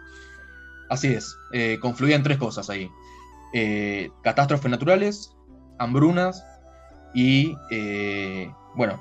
Así 0.93 1.09
es, 1.09 1.39
eh, 1.53 1.79
confluían 1.81 2.23
tres 2.23 2.37
cosas 2.37 2.69
ahí. 2.69 2.91
Eh, 3.55 4.11
catástrofes 4.23 4.71
naturales, 4.71 5.35
hambrunas 5.79 6.45
y, 7.15 7.57
eh, 7.71 8.53
bueno, 8.75 9.01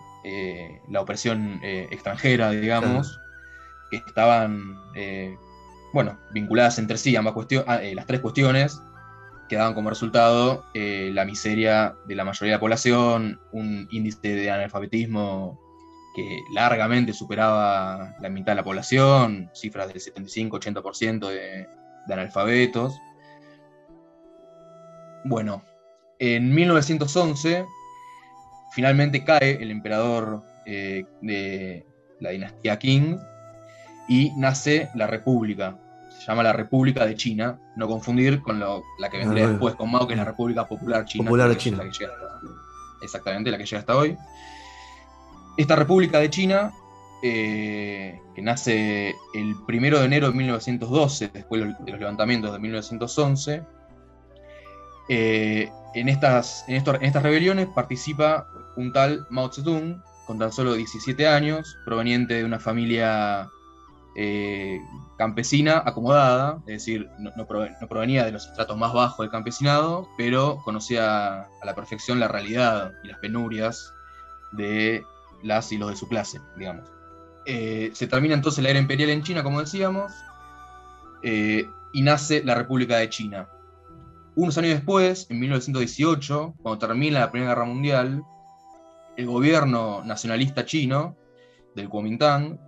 la 0.90 1.02
opresión 1.02 1.60
extranjera, 1.64 2.52
digamos, 2.52 3.20
que 3.92 3.98
estaban, 3.98 4.76
bueno, 5.94 6.18
vinculadas 6.34 6.80
entre 6.80 6.98
sí, 6.98 7.16
ambas 7.16 7.34
cuestiones, 7.34 7.68
ah, 7.68 7.82
las 7.94 8.08
tres 8.08 8.22
cuestiones, 8.22 8.82
que 9.50 9.58
daban 9.58 9.74
como 9.74 9.90
resultado 9.90 10.64
la 10.74 11.26
miseria 11.26 11.94
de 12.08 12.16
la 12.16 12.24
mayoría 12.24 12.54
de 12.54 12.58
la 12.58 12.62
población, 12.62 13.40
un 13.52 13.88
índice 13.92 14.30
de 14.30 14.50
analfabetismo 14.50 15.60
que 16.16 16.44
largamente 16.54 17.14
superaba 17.14 18.16
la 18.20 18.30
mitad 18.30 18.54
de 18.54 18.58
la 18.58 18.64
población, 18.64 19.50
cifras 19.54 19.88
del 19.88 20.02
75-80% 20.02 21.28
de, 21.28 21.68
de 22.08 22.14
analfabetos. 22.14 22.98
Bueno, 25.24 25.64
en 26.20 26.54
1911 26.54 27.66
finalmente 28.74 29.24
cae 29.24 29.62
el 29.62 29.72
emperador 29.72 30.44
eh, 30.66 31.06
de 31.22 31.86
la 32.20 32.32
dinastía 32.32 32.78
Qing 32.78 33.20
y 34.08 34.32
nace 34.38 34.90
la 34.96 35.08
República. 35.08 35.78
Se 36.10 36.28
llama 36.28 36.44
la 36.44 36.54
República 36.54 37.06
de 37.06 37.16
China, 37.16 37.60
no 37.76 37.88
confundir 37.88 38.42
con 38.42 38.60
la 38.60 39.10
que 39.10 39.18
vendría 39.18 39.46
ah, 39.46 39.50
después 39.50 39.76
con 39.76 39.92
Mao, 39.92 40.06
que 40.06 40.14
es 40.14 40.20
la 40.20 40.26
República 40.26 40.68
Popular 40.68 41.06
China. 41.06 41.26
Popular 41.26 41.50
de 41.50 41.58
China. 41.58 41.84
exactamente, 43.02 43.50
la 43.50 43.58
que 43.58 43.66
llega 43.66 43.80
hasta 43.80 43.96
hoy. 43.96 44.18
Esta 45.58 45.76
República 45.76 46.20
de 46.20 46.30
China 46.30 46.72
eh, 47.24 48.20
que 48.34 48.42
nace 48.42 49.16
el 49.34 49.56
1 49.68 50.00
de 50.00 50.06
enero 50.06 50.32
de 50.32 50.34
1912, 50.34 51.30
después 51.32 51.62
de 51.62 51.92
los 51.92 52.00
levantamientos 52.00 52.52
de 52.52 52.60
1911. 52.60 53.64
Eh, 55.10 55.70
en, 55.94 56.10
estas, 56.10 56.66
en, 56.68 56.76
estas 56.76 57.22
rebeliones 57.24 57.68
participa 57.76 58.48
un 58.76 58.92
tal 58.92 59.28
Mao 59.30 59.52
Zedong, 59.52 60.02
con 60.26 60.40
tan 60.40 60.52
solo 60.52 60.74
17 60.74 61.28
años, 61.28 61.78
proveniente 61.86 62.36
de 62.36 62.44
una 62.44 62.60
familia 62.60 63.50
eh, 64.16 64.82
campesina 65.18 65.82
acomodada, 65.86 66.58
es 66.68 66.86
decir, 66.86 67.10
no, 67.20 67.48
provenía 67.88 68.26
de 68.26 68.32
los 68.32 68.48
estratos 68.48 68.78
más 68.78 68.94
bajos 68.94 69.20
del 69.20 69.30
campesinado, 69.30 70.08
pero 70.18 70.62
conocía 70.64 71.42
a 71.44 71.66
la 71.66 71.76
perfección 71.76 72.20
la 72.20 72.28
realidad 72.28 72.92
y 73.04 73.08
las 73.08 73.20
penurias 73.20 73.94
de 74.52 75.04
las 75.44 75.72
y 75.72 75.78
los 75.78 75.90
de 75.90 75.96
su 75.96 76.08
clase, 76.10 76.42
digamos. 76.58 76.90
Eh, 77.46 77.92
se 77.94 78.08
termina 78.08 78.34
entonces 78.34 78.64
la 78.64 78.70
era 78.70 78.80
imperial 78.80 79.10
en 79.12 79.24
China, 79.24 79.44
como 79.44 79.62
decíamos, 79.62 80.12
eh, 81.24 81.66
y 81.94 82.02
nace 82.02 82.44
la 82.44 82.56
República 82.56 82.98
de 82.98 83.10
China. 83.10 83.48
Unos 84.36 84.58
años 84.58 84.74
después, 84.74 85.28
en 85.30 85.40
1918, 85.40 86.56
cuando 86.62 86.80
termina 86.80 87.20
la 87.20 87.32
Primera 87.32 87.52
Guerra 87.54 87.66
Mundial, 87.66 88.24
el 89.18 89.26
gobierno 89.26 90.04
nacionalista 90.04 90.66
chino 90.66 91.16
del 91.76 91.90
Kuomintang 91.90 92.60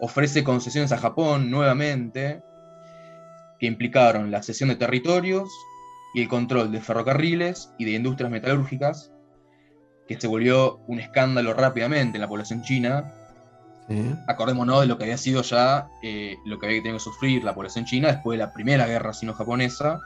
ofrece 0.00 0.44
concesiones 0.44 0.92
a 0.92 0.98
Japón 0.98 1.50
nuevamente, 1.50 2.42
que 3.58 3.66
implicaron 3.66 4.30
la 4.30 4.42
cesión 4.42 4.68
de 4.70 4.76
territorios 4.76 5.50
y 6.14 6.22
el 6.22 6.28
control 6.28 6.72
de 6.72 6.80
ferrocarriles 6.80 7.72
y 7.78 7.84
de 7.84 7.92
industrias 7.92 8.30
metalúrgicas, 8.30 9.12
que 10.08 10.18
se 10.18 10.26
volvió 10.26 10.78
un 10.86 10.98
escándalo 10.98 11.52
rápidamente 11.54 12.16
en 12.16 12.22
la 12.22 12.28
población 12.28 12.62
china 12.62 13.14
Acordémonos 14.28 14.82
de 14.82 14.86
lo 14.86 14.96
que 14.96 15.04
había 15.04 15.16
sido 15.16 15.42
ya 15.42 15.88
eh, 16.02 16.36
lo 16.44 16.58
que 16.58 16.66
había 16.66 16.78
tenido 16.78 16.98
que 16.98 17.04
sufrir 17.04 17.42
la 17.42 17.54
población 17.54 17.84
china 17.84 18.08
después 18.08 18.38
de 18.38 18.44
la 18.44 18.52
primera 18.52 18.86
guerra 18.86 19.12
sino-japonesa. 19.12 20.00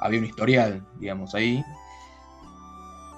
Había 0.00 0.20
un 0.20 0.24
historial, 0.24 0.82
digamos, 0.98 1.34
ahí. 1.34 1.62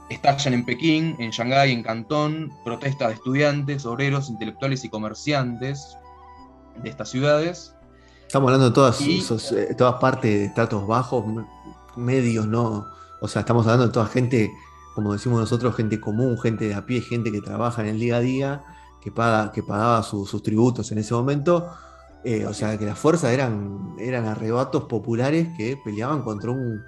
Estallan 0.08 0.54
en 0.54 0.64
Pekín, 0.64 1.16
en 1.18 1.30
Shanghái, 1.30 1.72
en 1.72 1.82
Cantón, 1.82 2.52
protestas 2.64 3.08
de 3.08 3.14
estudiantes, 3.14 3.84
obreros, 3.86 4.30
intelectuales 4.30 4.84
y 4.84 4.88
comerciantes 4.88 5.96
de 6.82 6.88
estas 6.88 7.10
ciudades. 7.10 7.74
Estamos 8.22 8.48
hablando 8.48 8.68
de 8.68 8.74
todas, 8.74 9.00
eh, 9.00 9.74
todas 9.76 9.94
partes 10.00 10.30
de 10.30 10.44
estratos 10.46 10.86
bajos, 10.86 11.24
medios, 11.96 12.46
¿no? 12.46 12.86
O 13.20 13.28
sea, 13.28 13.40
estamos 13.40 13.66
hablando 13.66 13.86
de 13.86 13.92
toda 13.92 14.06
gente, 14.06 14.52
como 14.94 15.12
decimos 15.12 15.40
nosotros, 15.40 15.74
gente 15.74 16.00
común, 16.00 16.38
gente 16.38 16.68
de 16.68 16.74
a 16.74 16.84
pie, 16.86 17.00
gente 17.00 17.32
que 17.32 17.40
trabaja 17.40 17.82
en 17.82 17.88
el 17.88 17.98
día 17.98 18.16
a 18.16 18.20
día 18.20 18.64
que, 19.00 19.10
paga, 19.10 19.52
que 19.52 19.62
pagaba 19.62 20.02
sus 20.02 20.42
tributos 20.42 20.90
en 20.92 20.98
ese 20.98 21.14
momento. 21.14 21.70
Eh, 22.24 22.44
o 22.44 22.52
sea, 22.52 22.76
que 22.76 22.84
las 22.84 22.98
fuerzas 22.98 23.32
eran, 23.32 23.94
eran 24.00 24.26
arrebatos 24.26 24.84
populares 24.84 25.48
que 25.56 25.76
peleaban 25.76 26.22
contra 26.22 26.50
un 26.50 26.82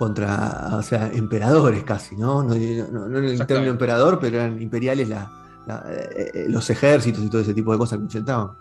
contra 0.00 0.78
o 0.78 0.82
sea, 0.82 1.10
emperadores 1.12 1.84
casi, 1.84 2.16
¿no? 2.16 2.42
No, 2.42 2.54
no, 2.54 3.18
en 3.18 3.24
el 3.26 3.46
término 3.46 3.70
emperador, 3.70 4.18
pero 4.18 4.38
eran 4.38 4.62
imperiales 4.62 5.10
la, 5.10 5.30
eh, 5.90 6.30
eh, 6.32 6.46
los 6.48 6.70
ejércitos 6.70 7.22
y 7.22 7.28
todo 7.28 7.42
ese 7.42 7.52
tipo 7.52 7.70
de 7.70 7.76
cosas 7.76 7.98
que 7.98 8.04
enfrentaban. 8.04 8.52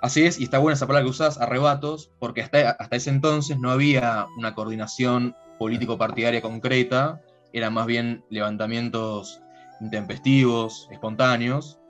Así 0.00 0.24
es, 0.24 0.38
y 0.38 0.44
está 0.44 0.58
buena 0.58 0.76
esa 0.76 0.86
palabra 0.86 1.06
que 1.06 1.10
usas, 1.10 1.40
arrebatos, 1.40 2.12
porque 2.20 2.42
hasta, 2.42 2.70
hasta 2.70 2.94
ese 2.94 3.10
entonces 3.10 3.58
no 3.58 3.72
había 3.72 4.28
una 4.38 4.54
coordinación 4.54 5.34
político-partidaria 5.58 6.40
concreta, 6.40 7.20
eran 7.52 7.74
más 7.74 7.86
bien 7.86 8.24
levantamientos 8.30 9.40
intempestivos, 9.80 10.86
espontáneos, 10.92 11.80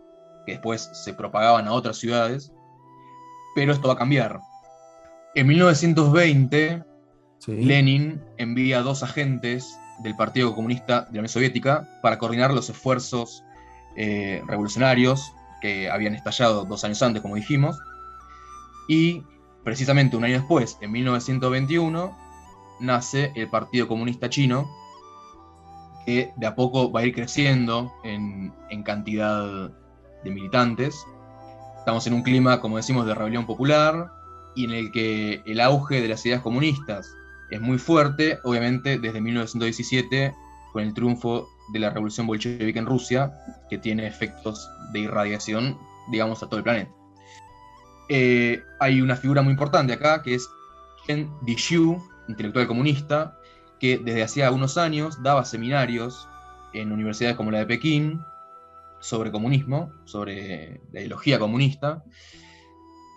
que 0.47 0.53
después 0.53 0.89
se 0.95 1.13
propagaban 1.13 1.69
a 1.69 1.73
otras 1.75 1.99
ciudades, 1.99 2.51
pero 3.55 3.75
esto 3.75 3.89
va 3.89 3.95
a 3.95 3.99
cambiar. 3.99 4.41
En 5.35 5.47
1920, 5.49 6.83
Lenin 7.47 8.21
envía 8.37 8.83
dos 8.83 9.03
agentes 9.03 9.79
del 10.01 10.17
Partido 10.17 10.55
Comunista 10.55 11.03
de 11.03 11.07
la 11.07 11.21
Unión 11.21 11.29
Soviética 11.29 11.89
para 12.03 12.19
coordinar 12.19 12.53
los 12.53 12.69
esfuerzos 12.69 13.45
eh, 13.97 14.43
revolucionarios 14.47 15.33
que 15.61 15.91
habían 15.91 16.15
estallado 16.15 16.65
dos 16.65 16.85
años 16.85 17.03
antes, 17.03 17.23
como 17.23 17.35
dijimos, 17.35 17.79
y 18.89 19.23
precisamente 19.65 20.17
un 20.17 20.25
año 20.25 20.39
después, 20.39 20.79
en 20.81 20.93
1921, 20.93 22.17
nace 22.81 23.33
el 23.35 23.49
Partido 23.49 23.89
Comunista 23.89 24.31
Chino, 24.31 24.69
que 26.07 26.33
de 26.37 26.47
a 26.47 26.55
poco 26.55 26.91
va 26.93 27.01
a 27.01 27.07
ir 27.07 27.15
creciendo 27.15 27.93
en, 28.05 28.53
en 28.71 28.83
cantidad 28.83 29.71
de 30.25 30.31
militantes. 30.31 31.05
Estamos 31.79 32.07
en 32.07 32.15
un 32.15 32.23
clima, 32.23 32.61
como 32.61 32.77
decimos, 32.77 33.05
de 33.05 33.15
rebelión 33.15 33.47
popular 33.47 34.11
y 34.55 34.65
en 34.65 34.71
el 34.73 34.93
que 34.93 35.43
el 35.45 35.61
auge 35.61 36.01
de 36.01 36.09
las 36.09 36.25
ideas 36.25 36.41
comunistas 36.41 37.15
es 37.51 37.61
muy 37.61 37.79
fuerte, 37.79 38.39
obviamente 38.45 38.99
desde 38.99 39.21
1917, 39.21 40.35
con 40.73 40.83
el 40.83 40.95
triunfo 40.95 41.49
de 41.73 41.79
la 41.79 41.91
revolución 41.91 42.27
bolchevique 42.27 42.79
en 42.79 42.87
Rusia, 42.87 43.33
que 43.69 43.79
tiene 43.79 44.07
efectos 44.07 44.69
de 44.93 45.01
irradiación, 45.01 45.79
digamos, 46.11 46.43
a 46.43 46.47
todo 46.47 46.59
el 46.59 46.65
planeta. 46.65 46.91
Eh, 48.09 48.63
hay 48.81 49.01
una 49.01 49.17
figura 49.17 49.43
muy 49.43 49.53
importante 49.53 49.93
acá, 49.93 50.23
que 50.23 50.35
es 50.35 50.49
Chen 51.07 51.31
Dishu, 51.43 52.03
intelectual 52.29 52.67
comunista, 52.67 53.39
que 53.79 53.99
desde 53.99 54.23
hacía 54.23 54.51
unos 54.51 54.77
años 54.77 55.23
daba 55.23 55.45
seminarios 55.45 56.29
en 56.73 56.93
universidades 56.93 57.37
como 57.37 57.51
la 57.51 57.59
de 57.59 57.67
Pekín, 57.67 58.23
sobre 59.01 59.31
comunismo, 59.31 59.93
sobre 60.05 60.81
la 60.93 61.01
ideología 61.01 61.39
comunista. 61.39 62.03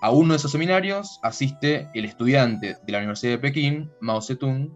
A 0.03 0.09
uno 0.09 0.33
de 0.33 0.37
esos 0.37 0.51
seminarios 0.51 1.19
asiste 1.21 1.87
el 1.93 2.05
estudiante 2.05 2.75
de 2.83 2.91
la 2.91 2.97
Universidad 2.97 3.33
de 3.33 3.37
Pekín, 3.37 3.91
Mao 3.99 4.19
Zedong, 4.19 4.75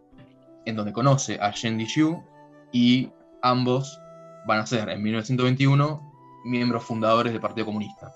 en 0.65 0.75
donde 0.75 0.93
conoce 0.93 1.39
a 1.41 1.49
Shen 1.49 1.79
Dishu 1.79 2.23
y 2.71 3.09
ambos 3.41 3.99
van 4.45 4.59
a 4.59 4.67
ser 4.67 4.87
en 4.87 5.01
1921 5.01 6.13
miembros 6.45 6.83
fundadores 6.83 7.33
del 7.33 7.41
Partido 7.41 7.65
Comunista. 7.65 8.13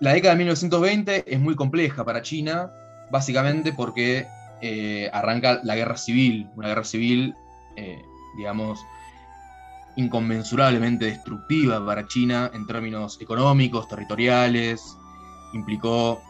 La 0.00 0.12
década 0.12 0.34
de 0.34 0.38
1920 0.38 1.24
es 1.32 1.38
muy 1.38 1.54
compleja 1.54 2.04
para 2.04 2.22
China, 2.22 2.68
básicamente 3.12 3.72
porque 3.72 4.26
eh, 4.62 5.08
arranca 5.12 5.60
la 5.62 5.76
guerra 5.76 5.96
civil, 5.96 6.50
una 6.56 6.66
guerra 6.66 6.82
civil, 6.82 7.32
eh, 7.76 8.02
digamos, 8.36 8.80
inconmensurablemente 9.94 11.04
destructiva 11.04 11.84
para 11.86 12.08
China 12.08 12.50
en 12.54 12.66
términos 12.66 13.20
económicos, 13.20 13.86
territoriales 13.86 14.96
implicó 15.52 16.20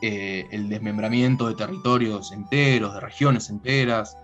eh, 0.00 0.48
el 0.50 0.68
desmembramiento 0.68 1.48
de 1.48 1.54
territorios 1.54 2.32
enteros, 2.32 2.94
de 2.94 3.00
regiones 3.00 3.50
enteras. 3.50 4.16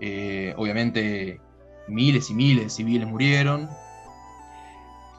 Eh, 0.00 0.52
obviamente 0.56 1.40
miles 1.88 2.30
y 2.30 2.34
miles 2.34 2.64
de 2.64 2.70
civiles 2.70 3.08
murieron. 3.08 3.68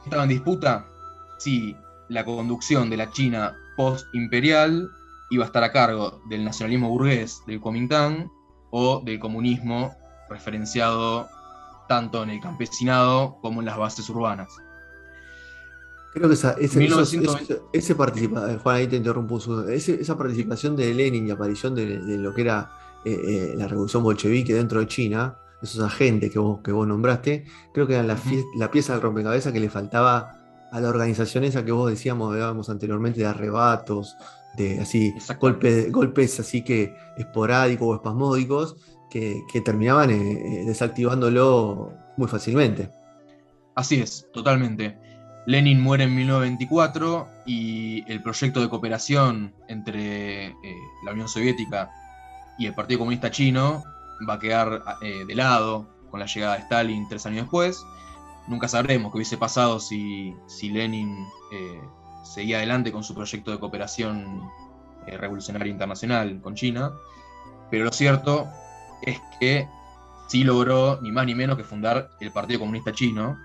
Estaba 0.04 0.24
en 0.24 0.28
disputa 0.28 0.86
si 1.38 1.74
la 2.08 2.24
conducción 2.24 2.90
de 2.90 2.96
la 2.96 3.10
China 3.12 3.54
post-imperial 3.76 4.90
iba 5.30 5.44
a 5.44 5.46
estar 5.46 5.62
a 5.64 5.72
cargo 5.72 6.20
del 6.28 6.44
nacionalismo 6.44 6.88
burgués 6.88 7.42
del 7.46 7.60
Kuomintang 7.60 8.30
o 8.70 9.00
del 9.00 9.18
comunismo 9.18 9.94
referenciado 10.28 11.28
tanto 11.88 12.22
en 12.22 12.30
el 12.30 12.40
campesinado 12.40 13.38
como 13.40 13.60
en 13.60 13.66
las 13.66 13.78
bases 13.78 14.08
urbanas. 14.10 14.48
Creo 16.18 16.28
que 16.28 16.34
esa, 16.34 16.56
ese, 17.72 17.94
participa, 17.94 18.58
Juan, 18.60 18.76
ahí 18.76 18.88
te 18.88 18.96
interrumpo, 18.96 19.38
esa 19.68 20.18
participación 20.18 20.74
de 20.74 20.92
Lenin 20.92 21.28
y 21.28 21.30
aparición 21.30 21.76
de, 21.76 21.86
lo 22.18 22.34
que 22.34 22.40
era 22.40 22.72
eh, 23.04 23.16
eh, 23.24 23.54
la 23.56 23.68
revolución 23.68 24.02
bolchevique 24.02 24.52
dentro 24.52 24.80
de 24.80 24.88
China, 24.88 25.38
esos 25.62 25.80
agentes 25.80 26.32
que 26.32 26.40
vos, 26.40 26.58
que 26.60 26.72
vos 26.72 26.88
nombraste, 26.88 27.44
creo 27.72 27.86
que 27.86 27.94
eran 27.94 28.08
la, 28.08 28.18
la 28.56 28.68
pieza 28.68 28.94
del 28.94 29.02
rompecabezas 29.02 29.52
que 29.52 29.60
le 29.60 29.70
faltaba 29.70 30.40
a 30.72 30.80
la 30.80 30.88
organización 30.88 31.44
esa 31.44 31.64
que 31.64 31.70
vos 31.70 31.88
decíamos, 31.88 32.32
hablábamos 32.32 32.68
anteriormente, 32.68 33.20
de 33.20 33.26
arrebatos, 33.26 34.16
de 34.56 34.80
así, 34.80 35.14
golpes, 35.38 35.92
golpes 35.92 36.40
así 36.40 36.64
que 36.64 36.96
esporádicos 37.16 37.86
o 37.86 37.94
espasmódicos, 37.94 38.76
que, 39.08 39.44
terminaban 39.64 40.10
eh, 40.10 40.64
desactivándolo 40.66 41.92
muy 42.16 42.26
fácilmente. 42.26 42.90
Así 43.76 44.00
es, 44.00 44.26
totalmente. 44.32 44.98
Lenin 45.48 45.80
muere 45.80 46.04
en 46.04 46.14
1924 46.14 47.26
y 47.46 48.04
el 48.12 48.22
proyecto 48.22 48.60
de 48.60 48.68
cooperación 48.68 49.54
entre 49.66 50.48
eh, 50.48 50.54
la 51.06 51.12
Unión 51.12 51.26
Soviética 51.26 51.90
y 52.58 52.66
el 52.66 52.74
Partido 52.74 52.98
Comunista 52.98 53.30
Chino 53.30 53.82
va 54.28 54.34
a 54.34 54.38
quedar 54.38 54.84
eh, 55.00 55.24
de 55.26 55.34
lado 55.34 55.88
con 56.10 56.20
la 56.20 56.26
llegada 56.26 56.56
de 56.56 56.60
Stalin 56.64 57.08
tres 57.08 57.24
años 57.24 57.44
después. 57.44 57.82
Nunca 58.46 58.68
sabremos 58.68 59.10
qué 59.10 59.16
hubiese 59.16 59.38
pasado 59.38 59.80
si, 59.80 60.36
Lenin 60.60 61.24
eh, 61.50 61.80
seguía 62.24 62.58
adelante 62.58 62.92
con 62.92 63.02
su 63.02 63.14
proyecto 63.14 63.50
de 63.50 63.58
cooperación 63.58 64.42
revolucionaria 65.06 65.72
internacional 65.72 66.42
con 66.42 66.56
China, 66.56 66.92
pero 67.70 67.86
lo 67.86 67.92
cierto 67.92 68.46
es 69.00 69.18
que 69.40 69.66
sí 70.28 70.44
logró 70.44 71.00
ni 71.00 71.10
más 71.10 71.24
ni 71.24 71.34
menos 71.34 71.56
que 71.56 71.64
fundar 71.64 72.10
el 72.20 72.32
Partido 72.32 72.60
Comunista 72.60 72.92
Chino, 72.92 73.38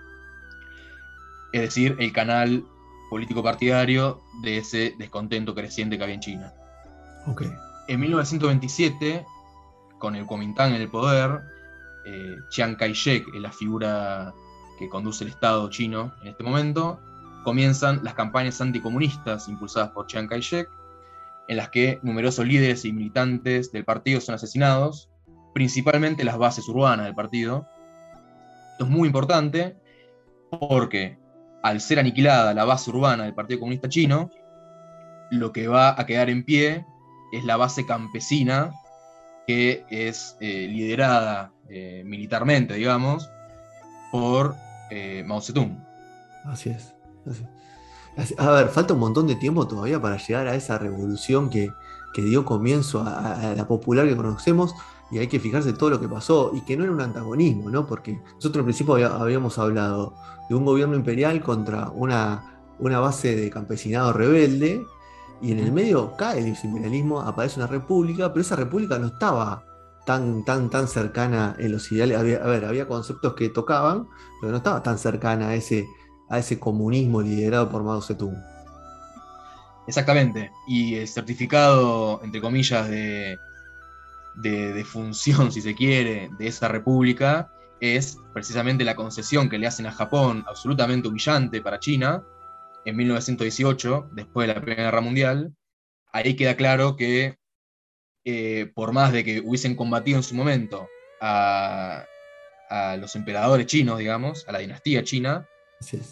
es 1.53 1.61
decir, 1.61 1.95
el 1.99 2.11
canal 2.11 2.65
político 3.09 3.43
partidario 3.43 4.19
de 4.41 4.57
ese 4.57 4.95
descontento 4.97 5.53
creciente 5.53 5.97
que 5.97 6.03
había 6.03 6.15
en 6.15 6.21
China. 6.21 6.53
En 7.87 7.99
1927, 7.99 9.23
con 9.99 10.15
el 10.15 10.25
Kuomintang 10.25 10.73
en 10.73 10.81
el 10.81 10.89
poder, 10.89 11.41
eh, 12.05 12.35
Chiang 12.49 12.75
Kai-shek 12.75 13.27
es 13.35 13.41
la 13.41 13.51
figura 13.51 14.33
que 14.79 14.89
conduce 14.89 15.23
el 15.23 15.29
Estado 15.29 15.69
chino 15.69 16.11
en 16.23 16.29
este 16.29 16.43
momento, 16.43 16.99
comienzan 17.43 18.03
las 18.03 18.15
campañas 18.15 18.59
anticomunistas 18.59 19.47
impulsadas 19.47 19.91
por 19.91 20.07
Chiang 20.07 20.27
Kai-shek, 20.27 20.67
en 21.47 21.57
las 21.57 21.69
que 21.69 21.99
numerosos 22.01 22.47
líderes 22.47 22.83
y 22.83 22.93
militantes 22.93 23.71
del 23.71 23.85
partido 23.85 24.21
son 24.21 24.35
asesinados, 24.35 25.09
principalmente 25.53 26.23
las 26.23 26.37
bases 26.39 26.67
urbanas 26.67 27.05
del 27.05 27.15
partido. 27.15 27.67
Esto 28.71 28.85
es 28.85 28.89
muy 28.89 29.07
importante 29.07 29.77
porque 30.49 31.21
al 31.63 31.81
ser 31.81 31.97
aniquilada 31.97 32.53
la 32.53 32.65
base 32.65 32.91
urbana 32.91 33.23
del 33.23 33.33
Partido 33.33 33.61
Comunista 33.61 33.89
Chino, 33.89 34.29
lo 35.31 35.51
que 35.51 35.67
va 35.67 35.99
a 35.99 36.05
quedar 36.05 36.29
en 36.29 36.43
pie 36.43 36.85
es 37.31 37.43
la 37.45 37.57
base 37.57 37.85
campesina, 37.85 38.71
que 39.47 39.85
es 39.89 40.37
eh, 40.39 40.67
liderada 40.67 41.51
eh, 41.69 42.03
militarmente, 42.05 42.75
digamos, 42.75 43.29
por 44.11 44.55
eh, 44.91 45.23
Mao 45.25 45.41
Zedong. 45.41 45.83
Así 46.45 46.69
es. 46.69 46.93
A 48.37 48.51
ver, 48.51 48.67
falta 48.67 48.93
un 48.93 48.99
montón 48.99 49.25
de 49.25 49.35
tiempo 49.35 49.67
todavía 49.67 49.99
para 49.99 50.17
llegar 50.17 50.47
a 50.47 50.55
esa 50.55 50.77
revolución 50.77 51.49
que, 51.49 51.71
dio 52.15 52.45
comienzo 52.45 53.03
a, 53.07 53.55
la 53.57 53.67
popular 53.67 54.07
que 54.07 54.15
conocemos 54.15 54.75
y 55.11 55.19
hay 55.19 55.27
que 55.27 55.39
fijarse 55.39 55.73
todo 55.73 55.91
lo 55.91 55.99
que 55.99 56.07
pasó 56.07 56.51
y 56.53 56.61
que 56.61 56.75
no 56.75 56.83
era 56.83 56.93
un 56.93 57.01
antagonismo, 57.01 57.69
¿no? 57.69 57.85
Porque 57.85 58.19
nosotros 58.35 58.57
al 58.57 58.63
principio 58.63 58.95
habíamos 58.95 59.59
hablado 59.59 60.15
de 60.49 60.55
un 60.55 60.65
gobierno 60.65 60.95
imperial 60.95 61.41
contra 61.41 61.89
una, 61.89 62.61
una 62.79 62.99
base 62.99 63.35
de 63.35 63.49
campesinado 63.49 64.13
rebelde, 64.13 64.85
y 65.41 65.51
en 65.51 65.59
el 65.59 65.73
medio 65.73 66.15
cae 66.15 66.39
el 66.39 66.47
imperialismo, 66.47 67.19
aparece 67.19 67.59
una 67.59 67.67
república, 67.67 68.31
pero 68.31 68.41
esa 68.41 68.55
república 68.55 68.97
no 68.97 69.07
estaba 69.07 69.65
tan, 70.05 70.45
tan, 70.45 70.69
tan 70.69 70.87
cercana 70.87 71.55
en 71.59 71.73
los 71.73 71.91
ideales. 71.91 72.17
a 72.17 72.23
ver, 72.23 72.63
había 72.63 72.87
conceptos 72.87 73.33
que 73.33 73.49
tocaban, 73.49 74.07
pero 74.39 74.51
no 74.51 74.57
estaba 74.57 74.81
tan 74.81 74.97
cercana 74.97 75.49
a 75.49 75.55
ese, 75.55 75.85
a 76.29 76.39
ese 76.39 76.59
comunismo 76.59 77.21
liderado 77.21 77.69
por 77.69 77.83
Mao 77.83 78.01
Zedong. 78.01 78.37
Exactamente. 79.85 80.49
Y 80.65 80.95
el 80.95 81.09
certificado, 81.09 82.21
entre 82.23 82.39
comillas, 82.39 82.87
de, 82.89 83.37
de, 84.35 84.73
de 84.73 84.83
función, 84.83 85.51
si 85.53 85.61
se 85.61 85.75
quiere, 85.75 86.29
de 86.37 86.47
esa 86.47 86.67
república 86.67 87.51
es 87.83 88.17
precisamente 88.33 88.85
la 88.85 88.95
concesión 88.95 89.49
que 89.49 89.57
le 89.57 89.67
hacen 89.67 89.85
a 89.85 89.91
Japón, 89.91 90.45
absolutamente 90.47 91.09
humillante 91.09 91.61
para 91.61 91.79
China, 91.79 92.23
en 92.85 92.95
1918, 92.95 94.09
después 94.13 94.47
de 94.47 94.53
la 94.53 94.61
Primera 94.61 94.83
Guerra 94.83 95.01
Mundial. 95.01 95.53
Ahí 96.13 96.35
queda 96.35 96.55
claro 96.55 96.95
que, 96.95 97.37
eh, 98.23 98.71
por 98.73 98.93
más 98.93 99.11
de 99.11 99.25
que 99.25 99.41
hubiesen 99.41 99.75
combatido 99.75 100.17
en 100.17 100.23
su 100.23 100.33
momento 100.33 100.87
a, 101.19 102.05
los 102.99 103.15
emperadores 103.15 103.67
chinos, 103.67 103.99
digamos, 103.99 104.47
a 104.47 104.51
la 104.51 104.59
dinastía 104.59 105.03
china, 105.03 105.47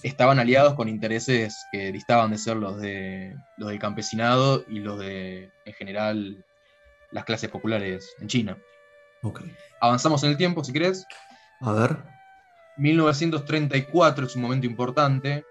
estaban 0.03 0.37
aliados 0.37 0.75
con 0.75 0.89
intereses 0.89 1.65
que 1.71 1.91
distaban 1.91 2.29
de 2.29 2.37
ser 2.37 2.57
los, 2.57 2.79
de, 2.79 3.35
los 3.57 3.69
del 3.69 3.79
campesinado 3.79 4.63
y 4.67 4.79
los 4.79 4.99
de, 4.99 5.49
en 5.65 5.73
general, 5.73 6.45
las 7.11 7.25
clases 7.25 7.49
populares 7.49 8.15
en 8.19 8.27
China. 8.27 8.57
Avanzamos 9.79 10.23
en 10.23 10.31
el 10.31 10.37
tiempo, 10.37 10.63
si 10.63 10.73
querés. 10.73 11.05
A 11.61 11.73
ver. 11.73 11.97
1934 12.77 14.25
es 14.25 14.35
un 14.35 14.41
momento 14.41 14.65
importante. 14.65 15.45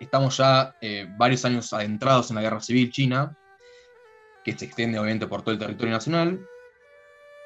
Estamos 0.00 0.36
ya 0.36 0.74
eh, 0.80 1.06
varios 1.16 1.44
años 1.44 1.72
adentrados 1.72 2.30
en 2.30 2.36
la 2.36 2.42
guerra 2.42 2.60
civil 2.60 2.90
china, 2.90 3.36
que 4.44 4.56
se 4.56 4.66
extiende 4.66 4.98
obviamente 4.98 5.26
por 5.26 5.42
todo 5.42 5.52
el 5.52 5.58
territorio 5.58 5.92
nacional. 5.92 6.40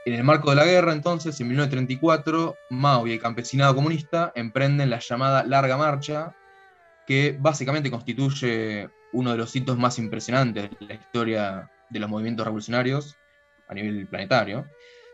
En 0.06 0.14
el 0.14 0.24
marco 0.24 0.50
de 0.50 0.56
la 0.56 0.64
guerra, 0.64 0.92
entonces, 0.92 1.38
en 1.40 1.48
1934, 1.48 2.56
Mao 2.70 3.06
y 3.06 3.12
el 3.12 3.20
campesinado 3.20 3.74
comunista 3.74 4.32
emprenden 4.34 4.90
la 4.90 4.98
llamada 4.98 5.44
Larga 5.44 5.76
Marcha, 5.76 6.34
que 7.06 7.36
básicamente 7.38 7.90
constituye 7.90 8.88
uno 9.12 9.32
de 9.32 9.38
los 9.38 9.54
hitos 9.54 9.76
más 9.76 9.98
impresionantes 9.98 10.70
de 10.70 10.86
la 10.86 10.94
historia 10.94 11.70
de 11.90 12.00
los 12.00 12.08
movimientos 12.08 12.44
revolucionarios 12.44 13.16
a 13.68 13.74
nivel 13.74 14.06
planetario. 14.06 14.66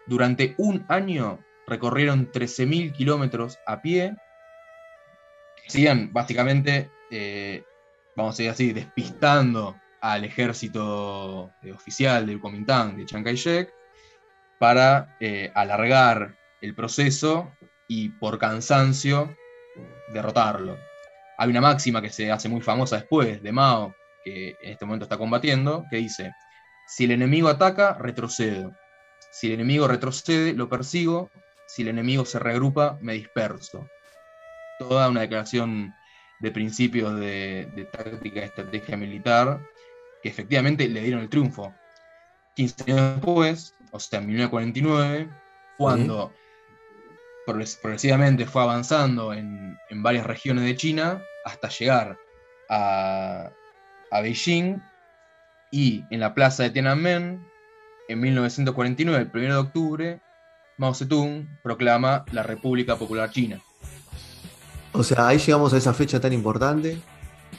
Durante 0.07 0.55
un 0.59 0.85
año 0.89 1.41
recorrieron 1.67 2.31
13.000 2.31 2.93
kilómetros 2.93 3.59
a 3.67 3.83
pie, 3.83 4.15
siguen 5.67 6.13
básicamente, 6.13 6.91
eh, 7.11 7.65
vamos 8.15 8.35
a 8.35 8.43
decir 8.43 8.51
así, 8.51 8.73
despistando 8.73 9.77
al 10.01 10.25
ejército 10.25 11.51
eh, 11.63 11.73
oficial 11.73 12.27
del 12.27 12.41
Kuomintang 12.41 12.97
de 12.97 13.05
Chiang 13.05 13.25
Kai-shek 13.25 13.73
para 14.59 15.17
eh, 15.21 15.51
alargar 15.55 16.37
el 16.61 16.75
proceso 16.75 17.53
y 17.89 18.11
por 18.11 18.39
cansancio 18.39 19.37
derrotarlo. 20.13 20.79
Hay 21.39 21.51
una 21.51 21.61
máxima 21.61 22.01
que 22.01 22.11
se 22.11 22.31
hace 22.31 22.49
muy 22.49 22.63
famosa 22.63 22.97
después 22.97 23.43
de 23.43 23.53
Mao, 23.53 23.95
que 24.25 24.57
en 24.61 24.73
este 24.73 24.85
momento 24.87 25.05
está 25.05 25.19
combatiendo, 25.19 25.85
que 25.91 25.97
dice, 25.97 26.33
si 26.87 27.05
el 27.05 27.11
enemigo 27.11 27.49
ataca, 27.49 27.95
retrocedo. 27.95 28.73
Si 29.31 29.49
el 29.49 29.55
enemigo 29.55 29.89
retrocede, 29.89 30.53
lo 30.53 30.69
persigo 30.69 31.31
si 31.67 31.83
el 31.83 31.89
enemigo 31.89 32.25
se 32.25 32.39
regrupa, 32.39 32.97
me 33.01 33.15
disperso. 33.15 33.89
Toda 34.79 35.09
una 35.09 35.23
declaración 35.23 35.95
de 36.41 36.51
principios 36.51 37.19
de, 37.19 37.89
táctica 37.93 38.41
y 38.41 38.45
estrategia 38.45 38.97
militar 38.97 39.61
que 40.23 40.29
efectivamente 40.29 40.89
le 40.89 41.03
dieron 41.03 41.23
el 41.23 41.29
triunfo. 41.29 41.75
15 42.55 42.93
años 42.93 43.15
después, 43.17 43.75
o 43.91 43.99
sea, 43.99 44.21
en 44.21 44.27
1949, 44.27 45.31
cuando 45.77 46.33
progresivamente 47.47 48.47
fue 48.47 48.63
avanzando 48.63 49.33
en, 49.33 49.77
varias 49.91 50.27
regiones 50.27 50.65
de 50.65 50.77
China 50.77 51.23
hasta 51.45 51.69
llegar 51.69 52.19
a 52.69 53.51
Beijing 54.23 54.81
y 55.71 56.05
en 56.11 56.21
la 56.21 56.35
plaza 56.35 56.63
de 56.63 56.71
Tiananmen, 56.71 57.45
en 58.09 58.21
1949, 58.21 59.31
el 59.33 59.41
1 59.41 59.55
de 59.55 59.61
octubre, 59.61 60.21
Mao 60.79 60.95
Zedong 60.95 61.47
proclama 61.63 62.25
la 62.33 62.43
República 62.43 62.97
Popular 62.97 63.31
China. 63.31 63.61
O 64.93 65.03
sea, 65.03 65.29
ahí 65.29 65.39
llegamos 65.39 65.75
a 65.75 65.77
esa 65.77 65.93
fecha 65.93 66.21
tan 66.21 66.33
importante 66.33 66.99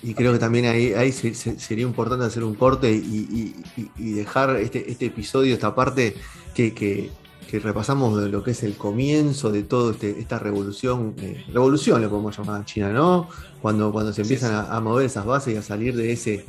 Y 0.02 0.14
creo 0.16 0.34
que 0.34 0.40
también 0.40 0.66
ahí, 0.66 0.94
ahí 0.94 1.12
sería 1.12 1.84
importante 1.84 2.26
hacer 2.26 2.44
un 2.44 2.56
corte 2.56 2.92
y, 2.92 3.56
dejar 3.98 4.56
este, 4.58 4.90
este, 4.92 5.08
episodio, 5.08 5.54
esta 5.54 5.76
parte 5.76 6.16
que, 6.54 7.12
repasamos 7.52 8.22
de 8.22 8.30
lo 8.30 8.44
que 8.44 8.52
es 8.52 8.64
el 8.64 8.76
comienzo 8.76 9.52
de 9.52 9.64
toda 9.64 9.94
este, 9.94 10.20
esta 10.20 10.38
revolución, 10.38 11.16
eh, 11.22 11.46
revolución 11.54 12.02
le 12.02 12.10
podemos 12.10 12.38
llamar 12.38 12.62
a 12.62 12.66
China, 12.66 12.92
¿no? 12.92 13.30
Cuando, 13.62 13.92
cuando 13.92 14.12
se 14.14 14.22
empiezan 14.22 14.68
a, 14.70 14.80
mover 14.82 15.06
esas 15.06 15.26
bases 15.26 15.54
y 15.54 15.58
a 15.58 15.62
salir 15.62 15.96
de 15.96 16.12
ese, 16.12 16.46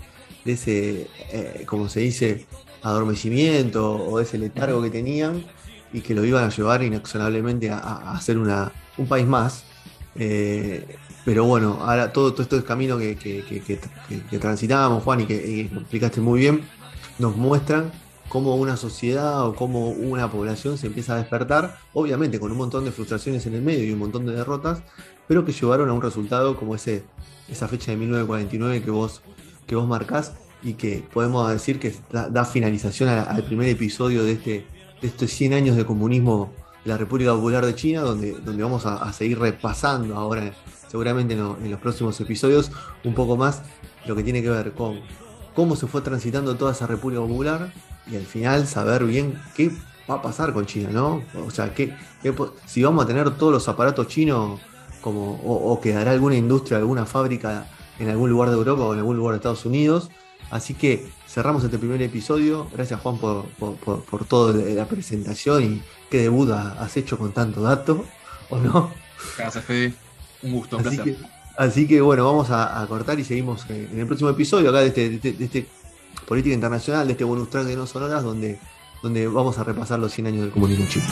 de 0.48 0.54
ese 0.54 1.08
eh, 1.32 1.62
como 1.66 1.88
se 1.88 2.00
dice, 2.00 2.46
adormecimiento 2.82 3.92
o 3.94 4.20
ese 4.20 4.38
letargo 4.38 4.82
que 4.82 4.90
tenían 4.90 5.44
y 5.92 6.00
que 6.00 6.14
lo 6.14 6.24
iban 6.24 6.44
a 6.44 6.48
llevar 6.48 6.82
inexorablemente 6.82 7.70
a, 7.70 7.78
a 7.78 8.20
ser 8.20 8.38
una, 8.38 8.72
un 8.96 9.06
país 9.06 9.26
más. 9.26 9.64
Eh, 10.16 10.96
pero 11.24 11.44
bueno, 11.44 11.78
ahora 11.80 12.12
todo, 12.12 12.32
todo 12.32 12.42
este 12.42 12.62
camino 12.64 12.96
que, 12.96 13.16
que, 13.16 14.38
transitábamos, 14.38 15.04
Juan, 15.04 15.20
y 15.20 15.26
que, 15.26 15.60
explicaste 15.60 16.20
muy 16.20 16.40
bien, 16.40 16.62
nos 17.18 17.36
muestran 17.36 17.92
cómo 18.28 18.56
una 18.56 18.76
sociedad 18.76 19.46
o 19.46 19.54
cómo 19.54 19.90
una 19.90 20.30
población 20.30 20.78
se 20.78 20.86
empieza 20.86 21.14
a 21.14 21.18
despertar, 21.18 21.78
obviamente 21.92 22.40
con 22.40 22.50
un 22.50 22.58
montón 22.58 22.84
de 22.84 22.92
frustraciones 22.92 23.46
en 23.46 23.54
el 23.54 23.62
medio 23.62 23.84
y 23.84 23.92
un 23.92 23.98
montón 23.98 24.26
de 24.26 24.32
derrotas, 24.32 24.82
pero 25.26 25.44
que 25.44 25.52
llevaron 25.52 25.90
a 25.90 25.92
un 25.92 26.02
resultado 26.02 26.56
como 26.56 26.74
ese, 26.74 27.04
esa 27.48 27.68
fecha 27.68 27.90
de 27.90 27.98
1949 27.98 28.82
que 28.82 28.90
vos, 28.90 29.20
que 29.68 29.76
vos 29.76 29.86
marcás 29.86 30.32
y 30.62 30.72
que 30.72 31.04
podemos 31.12 31.48
decir 31.48 31.78
que 31.78 31.94
da, 32.10 32.44
finalización 32.44 33.08
al, 33.08 33.44
primer 33.44 33.68
episodio 33.68 34.24
de, 34.24 34.32
este, 34.32 34.66
de 35.00 35.06
estos 35.06 35.30
100 35.30 35.52
años 35.52 35.76
de 35.76 35.86
comunismo 35.86 36.52
de 36.84 36.90
la 36.90 36.98
República 36.98 37.32
Popular 37.32 37.64
de 37.64 37.76
China, 37.76 38.00
donde, 38.00 38.32
donde 38.32 38.60
vamos 38.60 38.84
a, 38.86 38.96
a 38.96 39.12
seguir 39.12 39.38
repasando 39.38 40.16
ahora 40.16 40.52
seguramente 40.88 41.34
en 41.34 41.70
los 41.70 41.80
próximos 41.80 42.20
episodios, 42.20 42.72
un 43.04 43.14
poco 43.14 43.36
más 43.36 43.62
lo 44.06 44.16
que 44.16 44.24
tiene 44.24 44.42
que 44.42 44.50
ver 44.50 44.72
con 44.72 45.00
cómo 45.54 45.76
se 45.76 45.86
fue 45.86 46.00
transitando 46.00 46.56
toda 46.56 46.72
esa 46.72 46.86
República 46.86 47.20
Popular 47.20 47.72
y 48.10 48.16
al 48.16 48.24
final 48.24 48.66
saber 48.66 49.04
bien 49.04 49.40
qué 49.54 49.70
va 50.10 50.16
a 50.16 50.22
pasar 50.22 50.52
con 50.52 50.66
China, 50.66 50.88
¿no? 50.90 51.22
O 51.46 51.50
sea, 51.50 51.74
qué, 51.74 51.94
si 52.66 52.82
vamos 52.82 53.04
a 53.04 53.06
tener 53.06 53.30
todos 53.36 53.52
los 53.52 53.68
aparatos 53.68 54.08
chinos 54.08 54.60
como, 55.02 55.34
o, 55.44 55.80
quedará 55.80 56.12
alguna 56.12 56.34
industria, 56.34 56.78
alguna 56.78 57.04
fábrica 57.04 57.66
en 57.98 58.08
algún 58.10 58.30
lugar 58.30 58.50
de 58.50 58.56
Europa 58.56 58.82
o 58.82 58.92
en 58.92 59.00
algún 59.00 59.16
lugar 59.16 59.32
de 59.32 59.36
Estados 59.38 59.64
Unidos. 59.66 60.10
Así 60.50 60.74
que 60.74 61.06
cerramos 61.26 61.62
este 61.64 61.78
primer 61.78 62.00
episodio. 62.02 62.68
Gracias 62.72 63.00
Juan 63.00 63.18
por, 63.18 63.44
por, 63.58 63.76
por, 63.76 64.24
toda 64.24 64.54
la 64.54 64.86
presentación 64.86 65.62
y 65.62 65.82
qué 66.10 66.22
debut 66.22 66.50
has 66.50 66.96
hecho 66.96 67.18
con 67.18 67.32
tanto 67.32 67.60
dato, 67.60 68.04
¿o 68.48 68.58
no? 68.58 68.90
Gracias, 69.36 69.64
Fede. 69.64 69.94
Un 70.42 70.52
gusto, 70.52 70.76
un 70.78 70.86
así 70.86 70.96
placer. 70.96 71.16
Que, 71.16 71.26
así 71.56 71.86
que 71.86 72.00
bueno, 72.00 72.24
vamos 72.24 72.48
a, 72.50 72.84
cortar 72.88 73.18
y 73.18 73.24
seguimos 73.24 73.68
en 73.68 73.98
el 73.98 74.06
próximo 74.06 74.30
episodio 74.30 74.70
acá 74.70 74.80
de 74.80 74.86
este, 74.86 75.10
de 75.18 75.44
este, 75.44 75.66
Política 76.26 76.54
Internacional, 76.54 77.06
de 77.06 77.12
este 77.12 77.24
bonus 77.24 77.50
track 77.50 77.64
de 77.64 77.76
No 77.76 77.86
Sonoras, 77.86 78.22
donde, 78.22 78.58
donde 79.02 79.26
vamos 79.26 79.58
a 79.58 79.64
repasar 79.64 79.98
los 79.98 80.12
100 80.12 80.26
años 80.28 80.42
del 80.42 80.50
comunismo 80.50 80.86
chino. 80.88 81.06